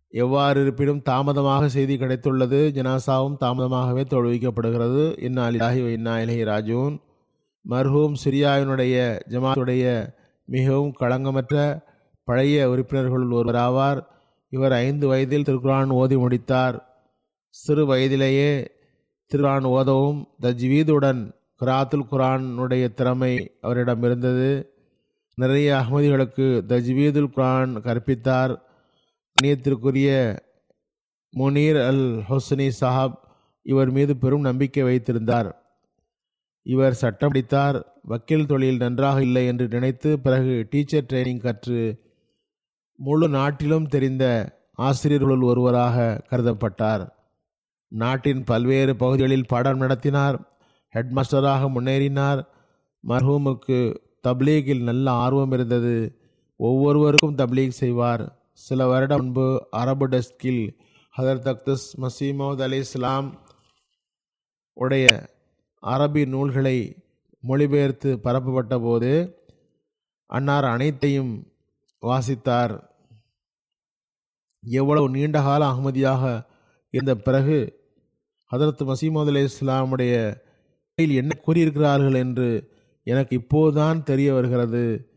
எவ்வாறு 0.09 0.61
இருப்பினும் 0.61 1.01
தாமதமாக 1.01 1.69
செய்தி 1.69 1.97
கிடைத்துள்ளது. 1.97 2.71
ஜனாசாவும் 2.71 3.35
தாமதமாகவே 3.39 4.03
தொழுவிக்கப்படுகிறது. 4.09 5.17
இந்நாளிலாகி 5.19 5.91
இன்னா 5.91 6.15
ராஜூன். 6.15 7.01
மர்ஹூம் 7.69 8.13
சிரியாவினுடைய 8.23 9.19
ஜமாத்துடைய 9.29 10.13
மிகவும் 10.45 10.93
களங்கமற்ற 10.99 11.81
பழைய 12.23 12.69
உறுப்பினர்களுள் 12.69 13.33
ஒருவராவார். 13.33 14.09
இவர் 14.51 14.71
ஐந்து 14.71 15.07
வயதில் 15.07 15.43
திருக்குரான் 15.43 15.89
ஓதி 15.89 16.17
முடித்தார். 16.17 16.77
சிறு 17.49 17.85
வயதிலேயே 17.85 18.49
திருக்குரான் 19.31 19.67
ஓதவும் 19.75 20.19
தஜ்வீதுடன் 20.41 21.21
குராத்துல் 21.59 22.07
குரானுடைய 22.11 22.93
திறமை 22.93 23.33
அவரிடம் 23.61 24.03
இருந்தது. 24.03 24.49
நிறைய 25.35 25.69
அகமதிகளுக்கு 25.75 26.47
தஜ்வீதுல் 26.71 27.33
குரான் 27.35 27.73
கற்பித்தார். 27.79 28.53
கணியத்திற்குரிய 29.35 30.09
முனீர் 31.37 31.79
அல் 31.87 32.05
ஹொஸ்னி 32.29 32.71
சாஹாப் 32.81 33.17
இவர் 33.63 33.91
மீது 33.91 34.17
பெரும் 34.17 34.41
நம்பிக்கை 34.41 34.83
வைத்திருந்தார். 34.83 35.49
இவர் 36.63 36.93
சட்டம் 36.93 37.31
படித்தார். 37.33 37.77
வக்கீல் 38.03 38.45
தொழில் 38.45 38.77
நன்றாக 38.77 39.21
இல்லை 39.21 39.45
என்று 39.45 39.67
நினைத்து 39.67 40.19
பிறகு 40.19 40.67
டீச்சர் 40.69 41.09
ட்ரைனிங் 41.09 41.39
கற்று 41.39 41.79
முழு 43.03 43.27
நாட்டிலும் 43.29 43.87
தெரிந்த 43.87 44.25
ஆசிரியர்களுள் 44.73 45.41
ஒருவராக 45.41 46.21
கருதப்பட்டார். 46.29 47.09
நாட்டின் 47.87 48.43
பல்வேறு 48.43 48.95
பகுதிகளில் 48.95 49.45
பாடம் 49.47 49.77
நடத்தினார் 49.77 50.59
ஹெட்மாஸ்டராக 50.95 51.69
முன்னேறினார். 51.75 52.45
மர்ஹூமுக்கு 53.07 53.95
தப்லீகில் 54.27 54.83
நல்ல 54.83 55.11
ஆர்வம் 55.11 55.51
இருந்தது. 55.51 56.21
ஒவ்வொருவருக்கும் 56.55 57.35
தப்லீக் 57.35 57.79
செய்வார். 57.81 58.39
சில 58.53 58.87
வருடம் 58.87 59.23
முன்பு 59.23 59.67
அரபு 59.71 60.07
டெஸ்கில் 60.07 60.77
ஹதர் 61.17 61.41
தக்தஸ் 61.47 61.87
மசீமோத் 62.01 62.61
அலி 62.61 62.77
இஸ்லாம் 62.77 63.39
உடைய 64.73 65.29
அரபி 65.81 66.27
நூல்களை 66.27 66.95
மொழிபெயர்த்து 67.39 68.19
பரப்பப்பட்ட 68.19 68.79
போது 68.79 69.39
அன்னார் 70.27 70.65
அனைத்தையும் 70.65 71.51
வாசித்தார். 72.01 72.90
எவ்வளவு 74.65 75.09
நீண்டகால 75.09 75.71
அகமதியாக 75.71 76.45
இருந்த 76.89 77.15
பிறகு 77.15 77.79
ஹதரத் 78.51 78.93
மசீமது 78.93 79.27
அலி 79.27 79.43
இஸ்லாமுடைய 79.43 80.41
என்ன 80.95 81.39
கூறியிருக்கிறார்கள் 81.47 82.13
என்று 82.13 82.69
எனக்கு 83.03 83.35
இப்போதுதான் 83.35 84.03
தெரிய 84.03 84.33
வருகிறது. 84.33 85.09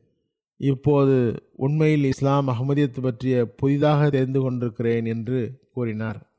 இப்போது 0.56 1.48
உண்மையில் 1.52 2.04
இஸ்லாம் 2.04 2.48
அகமதியத்து 2.48 3.02
பற்றிய 3.02 3.54
புதிதாக 3.54 4.10
தெரிந்து 4.10 4.40
கொண்டிருக்கிறேன் 4.40 5.04
என்று 5.04 5.60
கூறினார். 5.72 6.30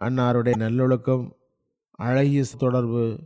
அன்னாருடைய 0.00 0.56
நல்லொழுக்கம் 0.56 1.36
அழகிய 1.90 2.44
தொடர்பு 2.58 3.18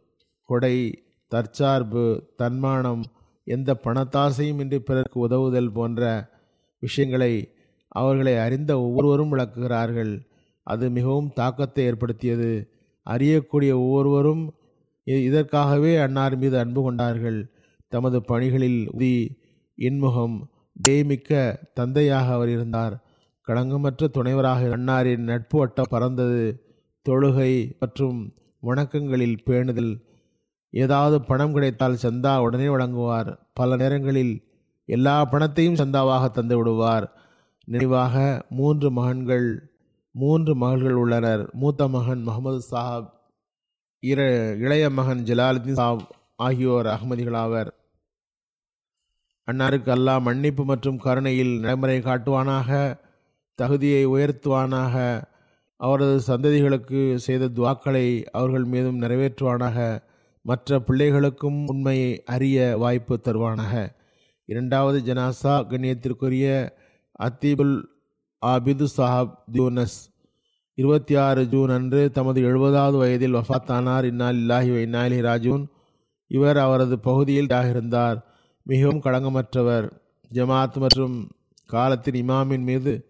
கொடை 0.45 1.05
தற்சார்பு 1.29 2.33
தன்மானம் 2.37 3.05
எந்த 3.45 3.81
பணத்தாசையும் 3.85 4.61
இன்றி 4.61 4.79
பிறருக்கு 4.81 5.21
உதவுதல் 5.21 5.73
போன்ற 5.73 6.31
விஷயங்களை 6.79 7.52
அவர்களை 8.01 8.35
அறிந்த 8.39 8.73
ஒவ்வொருவரும் 8.81 9.33
விளக்குகிறார்கள். 9.33 10.13
அது 10.67 10.85
மிகவும் 10.91 11.31
தாக்கத்தை 11.35 11.85
ஏற்படுத்தியது. 11.85 12.51
அறியக்கூடிய 13.07 13.73
ஒவ்வொருவரும் 13.85 14.43
இதற்காகவே 15.05 15.93
அன்னார் 15.97 16.37
மீது 16.37 16.57
அன்பு 16.59 16.81
கொண்டார்கள். 16.83 17.41
தமது 17.93 18.19
பணிகளில் 18.23 18.81
உதி 18.99 19.17
இன்முகம் 19.79 20.37
தேய்மிக்க 20.83 21.31
தந்தையாக 21.75 22.33
அவர் 22.33 22.49
இருந்தார். 22.49 22.95
களங்கமற்ற 23.49 24.09
துணைவராக 24.17 24.61
அன்னாரின் 24.77 25.25
நட்பு 25.31 25.57
வட்டம் 25.59 25.91
பறந்தது 25.91 26.43
தொழுகை 27.07 27.53
மற்றும் 27.81 28.19
வணக்கங்களில் 28.61 29.43
பேணுதல். 29.47 29.93
ஏதாவது 30.75 31.17
பணம் 31.31 31.53
கிடைத்தால் 31.53 32.03
சந்தா 32.03 32.35
உடனே 32.41 32.69
வழங்குவார். 32.75 33.31
பல 33.55 33.77
நேரங்களில் 33.77 34.35
எல்லா 34.89 35.17
பணத்தையும் 35.25 35.81
சந்தாவாக 35.83 36.25
தந்து 36.31 36.57
விடுவார் 36.57 37.07
நினைவாக 37.65 38.45
மூன்று 38.51 38.91
மகன்கள் 38.91 39.49
மூன்று 40.15 40.55
மகள்கள் 40.55 40.93
உள்ளனர். 40.93 41.51
மூத்த 41.53 41.89
மகன் 41.89 42.23
முகமது 42.23 42.61
சாஹாப் 42.71 43.11
இர 44.03 44.21
இளைய 44.59 44.91
மகன் 44.91 45.23
ஜலாலுதீன் 45.25 45.73
சாப் 45.73 46.03
ஆகியோர் 46.37 46.87
அகமதிகளாவர் 46.87 47.71
அன்னாருக்கு 49.49 49.91
அல்லாஹ் 49.95 50.21
மன்னிப்பு 50.21 50.65
மற்றும் 50.65 50.99
கருணையில் 50.99 51.61
நடைமுறை 51.61 51.99
காட்டுவானாக 51.99 52.99
தகுதியை 53.55 54.07
உயர்த்துவானாக 54.07 55.23
அவரது 55.77 56.17
சந்ததிகளுக்கு 56.27 57.15
செய்த 57.15 57.49
துவாக்களை 57.49 58.25
அவர்கள் 58.31 58.65
மீதும் 58.65 59.01
நிறைவேற்றுவானாக 59.03 59.79
மற்ற 60.43 60.79
பிள்ளைகளுக்கும் 60.79 61.59
உண்மையை 61.67 62.23
அறிய 62.25 62.77
வாய்ப்பு 62.77 63.21
தருவானாக. 63.25 63.75
இரண்டாவது 64.45 64.99
ஜனாசா 65.01 65.55
கண்ணியத்திற்குரிய 65.71 66.47
அத்தீபுல் 67.23 67.83
ஆபிது 68.47 68.87
சாஹாப் 68.97 69.35
தியூனஸ் 69.53 69.99
இருபத்தி 70.75 71.17
ஆறு 71.17 71.49
ஜூன் 71.49 71.71
அன்று 71.71 72.11
தமது 72.11 72.43
எழுபதாவது 72.43 72.97
வயதில் 72.97 73.35
வஃத்தானார். 73.35 74.05
இன்னால் 74.05 74.37
இல்லாஹி 74.37 74.81
இன்னாலி 74.81 75.21
ராஜூன் 75.21 75.67
இவர் 76.27 76.57
அவரது 76.57 76.99
பகுதியில் 76.99 77.49
இருந்தார் 77.51 78.25
மிகவும் 78.63 79.01
களங்கமற்றவர். 79.01 79.91
ஜமாத் 80.33 80.77
மற்றும் 80.77 81.31
காலத்தின் 81.67 82.29
இமாமின் 82.29 82.63
மீது 82.63 83.07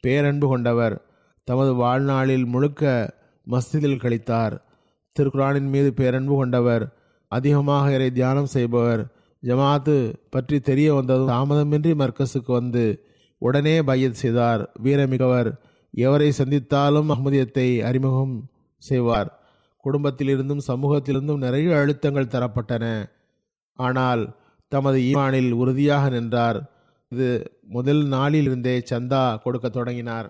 பேரன்பு 0.00 0.48
கொண்டவர். 0.48 1.04
தமது 1.44 1.74
வாழ்நாளில் 1.74 2.44
முழுக்க 2.44 3.14
மஸ்ஜிதில் 3.50 4.02
கழித்தார். 4.04 4.58
திருக்குரானின் 5.16 5.70
மீது 5.70 5.94
பேரன்பு 5.94 6.34
கொண்டவர். 6.34 6.96
அதிகமாக 7.28 7.92
இறை 7.92 8.10
தியானம் 8.10 8.46
செய்பவர். 8.46 9.12
ஜமாத்து 9.42 10.14
பற்றி 10.30 10.60
தெரிய 10.60 10.94
வந்ததும் 10.94 11.28
தாமதமின்றி 11.28 11.92
மர்க்கஸுக்கு 12.02 12.52
வந்து 12.52 13.06
உடனே 13.42 13.82
பையத் 13.82 14.14
செய்தார். 14.14 14.72
வீரமிகவர் 14.84 15.50
எவரை 15.96 16.30
சந்தித்தாலும் 16.38 17.10
அகமதியத்தை 17.10 17.82
அறிமுகம் 17.82 18.50
செய்வார். 18.78 19.30
குடும்பத்திலிருந்தும் 19.84 20.64
சமூகத்திலிருந்தும் 20.66 21.36
நிறைய 21.36 21.76
அழுத்தங்கள் 21.76 22.32
தரப்பட்டன. 22.34 23.10
ஆனால் 23.74 24.22
தமது 24.68 24.98
ஈமானில் 24.98 25.50
உறுதியாக 25.52 26.08
நின்றார். 26.08 26.70
இது 27.08 27.58
முதல் 27.62 28.02
நாளிலிருந்தே 28.04 28.82
சந்தா 28.90 29.40
கொடுக்க 29.42 29.68
தொடங்கினார். 29.68 30.28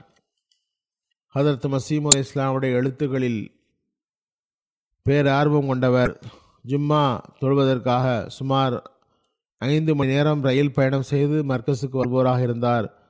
ஹதரத் 1.35 1.77
மசீமு 1.77 2.23
இஸ்லாமுடைய 2.23 2.73
எழுத்துக்களில் 2.73 3.43
பேரார்வம் 5.09 5.67
கொண்டவர் 5.67 6.21
ஜும்மா 6.69 7.21
தொழுவதற்காக 7.41 8.27
சுமார் 8.27 8.91
ஐந்து 9.59 9.95
மணி 9.95 10.11
நேரம் 10.11 10.43
ரயில் 10.43 10.73
பயணம் 10.73 11.03
செய்து 11.03 11.45
மர்க்கஸுக்கு 11.45 11.97
வருபவராக 11.97 12.43
இருந்தார். 12.43 13.02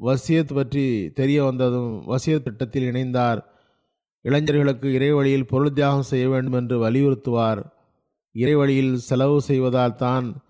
வசியத் 0.00 0.54
பற்றி 0.54 1.10
தெரிய 1.14 1.44
வந்ததும் 1.44 2.06
வசியத் 2.06 2.42
திட்டத்தில் 2.42 2.90
இணைந்தார். 2.90 3.42
இளைஞர்களுக்கு 4.20 4.88
இறைவழியில் 4.88 5.46
பொருள் 5.46 5.72
தியாகம் 5.72 6.02
செய்ய 6.02 6.28
வேண்டும் 6.28 6.52
என்று 6.52 6.90
வலியுறுத்துவார். 6.90 7.70
இறைவழியில் 8.34 8.94
செலவு 8.94 9.42
செய்வதால் 9.42 9.94
தான் 9.94 10.42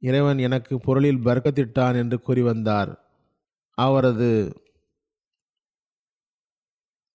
இறைவன் 0.00 0.38
எனக்கு 0.38 0.78
பொருளில் 0.78 1.18
பர்க்கத்திட்டான் 1.18 1.94
என்று 1.94 2.20
கூறி 2.20 2.42
வந்தார். 2.42 3.04
அவரது 3.74 4.52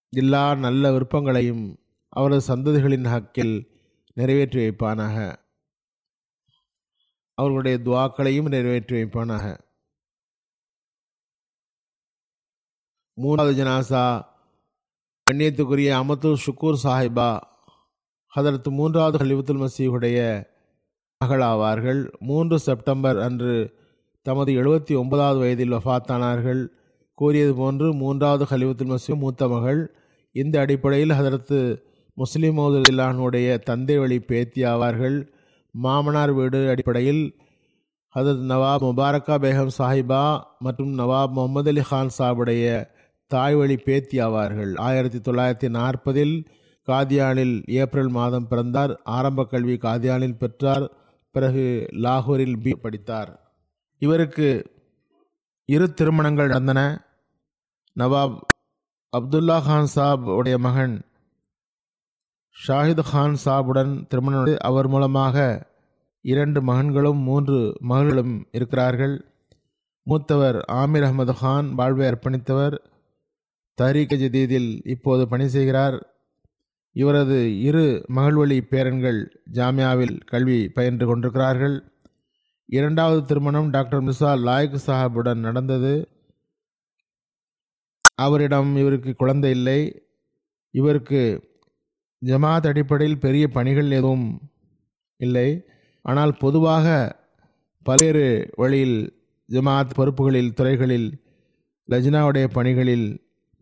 எல்லா 0.10 0.56
நல்ல 0.56 0.92
விருப்பங்களையும் 0.92 1.78
அவரது 2.10 2.56
சந்ததிகளின் 2.56 3.06
ஹக்கில் 3.06 3.68
நிறைவேற்றி 4.14 4.68
வைப்பானாக. 4.68 5.36
அவர்களுடைய 7.34 7.78
துவாக்களையும் 7.78 8.48
நிறைவேற்றி 8.48 9.04
வைப்பானாக. 9.04 9.69
மூணாவது 13.24 13.54
ஜனாசா 13.60 14.04
கண்ணியத்துக்குரிய 15.28 15.90
அமத்துல் 16.02 16.42
ஷுக்கூர் 16.44 16.78
சாஹிபா 16.84 17.32
அதற்கு 18.34 18.70
மூன்றாவது 18.72 19.18
ஹலிபுத்துல் 19.18 19.62
மசீஹுடைய 19.64 20.20
மகளாவார்கள். 21.22 22.02
மூன்று 22.20 22.60
செப்டம்பர் 22.60 23.18
அன்று 23.20 23.56
தமது 24.26 24.52
எழுபத்தி 24.52 24.94
ஒன்பதாவது 24.98 25.40
வயதில் 25.40 25.74
வஃத்தானார்கள். 25.74 26.62
கூறியது 27.14 27.54
போன்று 27.56 27.88
மூன்றாவது 27.94 28.46
ஹலிபுத்துல் 28.52 28.94
மசீ 28.94 29.14
மூத்த 29.16 29.48
மகள் 29.48 29.82
இந்த 30.36 30.56
அடிப்படையில் 30.60 31.10
ஹதரத்து 31.10 31.60
முஸ்லீம் 32.18 32.58
மௌதுல்லானுடைய 32.58 33.60
தந்தை 33.60 33.98
வழி 33.98 34.20
பேத்தி 34.20 34.64
ஆவார்கள். 34.64 35.18
மாமனார் 35.76 36.34
வீடு 36.34 36.70
அடிப்படையில் 36.70 37.24
ஹதரத் 38.16 38.46
நவாப் 38.52 38.86
முபாரக்கா 38.88 39.36
பேகம் 39.44 39.76
சாஹிபா 39.78 40.24
மற்றும் 40.60 40.94
நவாப் 41.00 41.36
முகமது 41.36 41.70
அலி 41.70 41.84
கான் 41.90 42.16
சாஹிபுடைய 42.18 42.66
தாய்வழி 43.30 43.78
பேத்தி 43.78 44.20
ஆவார்கள். 44.20 44.80
ஆயிரத்தி 44.80 45.20
தொள்ளாயிரத்தி 45.20 45.70
நாற்பதில் 45.70 46.46
காதியானில் 46.88 47.64
ஏப்ரல் 47.70 48.10
மாதம் 48.10 48.48
பிறந்தார். 48.48 49.02
ஆரம்ப 49.04 49.46
கல்வி 49.46 49.78
காதியானில் 49.78 50.38
பெற்றார். 50.38 50.92
பிறகு 51.32 51.88
லாகூரில் 51.92 52.62
பி 52.62 52.76
படித்தார். 52.76 53.32
இவருக்கு 53.98 54.48
இரு 55.66 55.94
திருமணங்கள் 55.94 56.48
நடந்தன. 56.48 57.06
நவாப் 58.00 58.40
அப்துல்லா 59.18 59.64
கான் 59.64 59.86
சாப் 59.86 60.30
உடைய 60.30 60.58
மகன் 60.58 61.02
ஷாஹித் 62.68 63.04
கான் 63.12 63.36
சாபுடன் 63.46 64.08
திருமணம் 64.08 64.58
அவர் 64.60 64.88
மூலமாக 64.88 65.68
இரண்டு 66.22 66.62
மகன்களும் 66.62 67.22
மூன்று 67.24 67.78
மகள்களும் 67.80 68.48
இருக்கிறார்கள். 68.52 69.16
மூத்தவர் 70.04 70.56
ஆமீர் 70.56 71.06
அகமது 71.08 71.34
கான் 71.40 71.76
வாழ்வை 71.76 72.08
அர்ப்பணித்தவர். 72.08 72.78
தரீக 73.80 74.16
ஜதீதில் 74.16 74.70
இப்போது 74.84 75.28
பணி 75.28 75.48
செய்கிறார். 75.48 75.98
இவரது 76.94 77.38
இரு 77.62 78.06
மகள்வழி 78.16 78.58
பேரன்கள் 78.72 79.20
ஜாமியாவில் 79.54 80.16
கல்வி 80.26 80.58
பயின்று 80.70 81.06
கொண்டிருக்கிறார்கள். 81.06 81.76
இரண்டாவது 82.66 83.22
திருமணம் 83.26 83.70
டாக்டர் 83.70 84.04
மிர்சா 84.04 84.32
லாயக் 84.48 84.86
சாஹாபுடன் 84.86 85.46
நடந்தது. 85.48 85.94
அவரிடம் 88.16 88.76
இவருக்கு 88.76 89.16
குழந்தை 89.16 89.50
இல்லை. 89.52 89.80
இவருக்கு 90.72 91.22
ஜமாத் 92.26 92.68
அடிப்படையில் 92.68 93.20
பெரிய 93.20 93.48
பணிகள் 93.48 93.92
எதுவும் 93.92 94.26
இல்லை. 95.18 95.50
ஆனால் 96.02 96.38
பொதுவாக 96.40 96.88
பல்வேறு 97.84 98.26
வழியில் 98.56 98.98
ஜமாத் 99.50 99.96
பொறுப்புகளில் 99.98 100.54
துறைகளில் 100.54 101.10
லஜ்னாவுடைய 101.90 102.48
பணிகளில் 102.48 103.08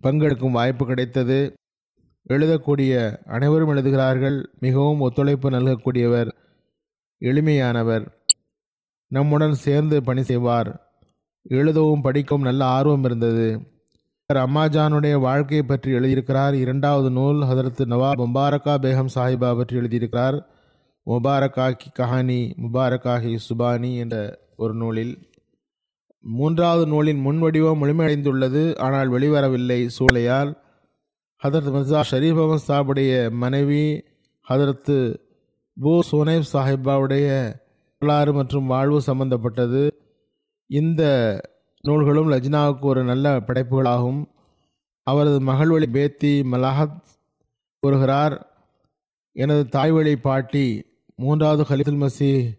பங்கெடுக்கும் 0.04 0.52
வாய்ப்பு 0.52 0.86
கிடைத்தது. 0.86 1.54
எழுதக்கூடிய 2.30 3.18
அனைவரும் 3.26 3.70
எழுதுகிறார்கள். 3.70 4.50
மிகவும் 4.60 5.00
ஒத்துழைப்பு 5.00 5.50
நல்கக்கூடியவர் 5.50 6.30
எளிமையானவர். 7.22 8.06
நம்முடன் 9.08 9.54
சேர்ந்து 9.54 10.04
பணி 10.04 10.24
செய்வார். 10.24 10.92
எழுதவும் 11.42 12.02
படிக்கவும் 12.02 12.44
நல்ல 12.44 12.66
ஆர்வம் 12.66 13.04
இருந்தது. 13.04 13.62
அம்மாஜானுடைய 14.34 15.20
வாழ்க்கையை 15.20 15.66
பற்றி 15.66 15.92
எழுதியிருக்கிறார். 15.92 16.54
இரண்டாவது 16.54 17.10
நூல் 17.10 17.36
ஹதரத் 17.36 17.86
நவாப் 17.86 18.20
முபாரக்கா 18.20 18.76
பேகம் 18.78 19.16
சாஹிபா 19.16 19.58
பற்றி 19.58 19.78
எழுதியிருக்கிறார். 19.78 20.42
முபாரக்கா 21.06 21.72
கி 21.72 21.90
கஹானி 22.00 22.54
முபாரக்கா 22.58 23.14
ஹி 23.26 23.38
சுபானி 23.50 23.98
என்ற 23.98 24.40
ஒரு 24.58 24.74
நூலில் 24.74 25.30
மூன்றாவது 26.28 26.88
நூலின் 26.88 27.26
முன்வடிவம் 27.26 27.80
முழுமையடைந்துள்ளது. 27.82 28.78
ஆனால் 28.78 29.12
வெளிவரவில்லை. 29.12 29.90
சூழையால் 30.00 30.54
ஹதரத் 31.44 31.74
மிர்சா 31.76 32.02
ஷரீப் 32.12 32.40
அகமது 32.40 32.58
சாஹிபுடைய 32.68 33.32
மனைவி 33.32 34.04
ஹதரத்து 34.50 35.20
பூ 35.80 36.02
சுனைப் 36.12 36.50
சாஹிபாவுடைய 36.54 37.54
வரலாறு 38.00 38.34
மற்றும் 38.34 38.66
வாழ்வு 38.66 39.02
சம்பந்தப்பட்டது. 39.02 39.92
இந்த 40.68 41.04
நூல்களும் 41.82 42.32
லஜ்னாவுக்கு 42.32 42.80
ஒரு 42.80 43.04
நல்ல 43.04 43.40
படைப்புகளாகும். 43.40 44.26
அவரது 45.04 45.42
மகள் 45.42 45.70
வழி 45.70 45.88
பேத்தி 45.88 46.42
மலாஹத் 46.42 47.02
கூறுகிறார் 47.80 48.52
எனது 49.32 49.68
தாய்வழி 49.68 50.16
பாட்டி 50.16 50.86
மூன்றாவது 51.16 51.64
ஹலிதுல் 51.64 52.08
மசி 52.08 52.50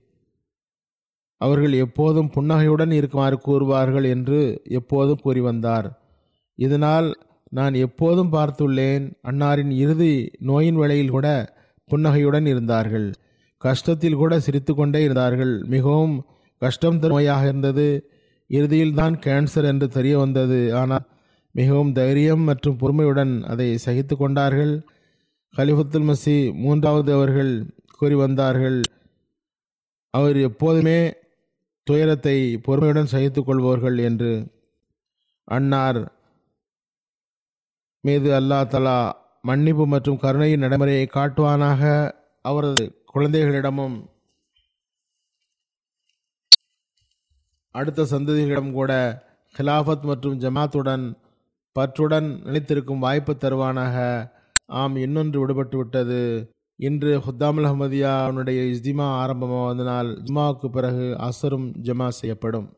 அவர்கள் 1.41 1.74
எப்போதும் 1.84 2.30
புன்னகையுடன் 2.34 2.93
இருக்குமாறு 2.99 3.36
கூறுவார்கள் 3.47 4.07
என்று 4.14 4.41
எப்போதும் 4.78 5.22
கூறி 5.22 5.41
வந்தார் 5.41 5.89
இதனால் 6.59 7.09
நான் 7.49 7.74
எப்போதும் 7.86 8.32
பார்த்துள்ளேன் 8.32 9.05
அன்னாரின் 9.30 9.70
இறுதி 9.82 10.14
நோயின் 10.49 10.78
வேளையில் 10.80 11.14
கூட 11.16 11.28
புன்னகையுடன் 11.91 12.47
இருந்தார்கள். 12.47 13.07
கஷ்டத்தில் 13.62 14.20
கூட 14.22 14.32
சிரித்து 14.39 14.72
கொண்டே 14.74 15.01
இருந்தார்கள். 15.03 15.55
மிகவும் 15.74 16.14
கஷ்டம் 16.62 16.99
தரும் 16.99 17.16
நோயாக 17.16 17.45
இருந்தது. 17.45 17.86
இறுதியில் 18.51 18.95
தான் 18.95 19.14
கேன்சர் 19.26 19.64
என்று 19.64 19.86
தெரிய 19.89 20.14
வந்தது. 20.18 20.61
ஆனால் 20.80 21.07
மிகவும் 21.55 21.93
தைரியம் 21.93 22.45
மற்றும் 22.49 22.78
பொறுமையுடன் 22.82 23.32
அதை 23.53 23.68
சகித்து 23.86 24.14
கொண்டார்கள். 24.16 24.74
கலிஃபத்துல் 25.55 26.09
மசி 26.11 26.36
மூன்றாவது 26.64 27.11
அவர்கள் 27.12 27.53
கூறி 27.99 28.14
வந்தார்கள். 28.14 28.78
அவர் 30.14 30.36
எப்போதுமே 30.49 30.99
துயரத்தை 31.89 32.36
பொறுமையுடன் 32.66 33.12
சகித்து 33.12 33.41
கொள்பவர்கள் 33.43 33.99
என்று 34.09 34.32
அன்னார் 35.49 36.01
மீது 38.05 38.28
அல்லா 38.39 38.59
தலா 38.66 38.99
மன்னிப்பு 39.45 39.84
மற்றும் 39.86 40.20
கருணையின் 40.22 40.62
நடைமுறையை 40.64 41.07
காட்டுவானாக 41.11 41.82
அவரது 42.45 42.84
குழந்தைகளிடமும் 43.14 43.97
அடுத்த 47.74 48.07
சந்ததிகளிடம் 48.11 48.72
கூட 48.72 48.93
ஹிலாஃபத் 49.55 50.09
மற்றும் 50.11 50.41
ஜமாத்துடன் 50.41 51.05
பற்றுடன் 51.76 52.28
நினைத்திருக்கும் 52.47 53.05
வாய்ப்பு 53.05 53.32
தருவானாக. 53.34 53.97
ஆம் 54.78 54.97
இன்னொன்று 54.97 55.39
விடுபட்டு 55.41 55.76
விட்டது 55.76 56.20
இன்று 56.81 57.18
ஹுத்தாமுல் 57.18 57.66
அஹமதியா 57.68 58.22
அவனுடைய 58.22 58.61
இஸ்திமா 58.62 59.07
ஆரம்பமாவதனால் 59.22 60.11
ஜுமாவுக்கு 60.26 60.68
பிறகு 60.68 61.16
அசரும் 61.18 61.72
ஜமா 61.83 62.09
செய்யப்படும். 62.09 62.78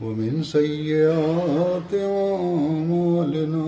ومن 0.00 0.42
سيئات 0.42 1.92
أعمالنا 1.94 3.66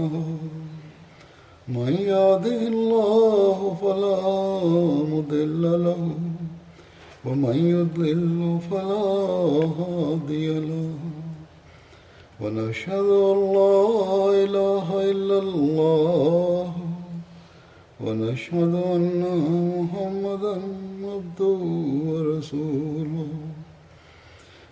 من 1.69 1.93
يهده 1.93 2.61
الله 2.75 3.77
فلا 3.83 4.21
مضل 5.15 5.63
له 5.85 6.03
ومن 7.25 7.57
يضلل 7.77 8.59
فلا 8.71 9.11
هادي 9.81 10.49
له 10.61 10.91
ونشهد 12.41 13.09
أن 13.31 13.39
لا 13.59 13.83
إله 14.45 15.11
إلا 15.11 15.39
الله 15.39 16.73
ونشهد 18.05 18.75
أن 18.97 19.23
محمدا 19.77 20.55
عبده 21.05 21.61
ورسوله 22.11 23.50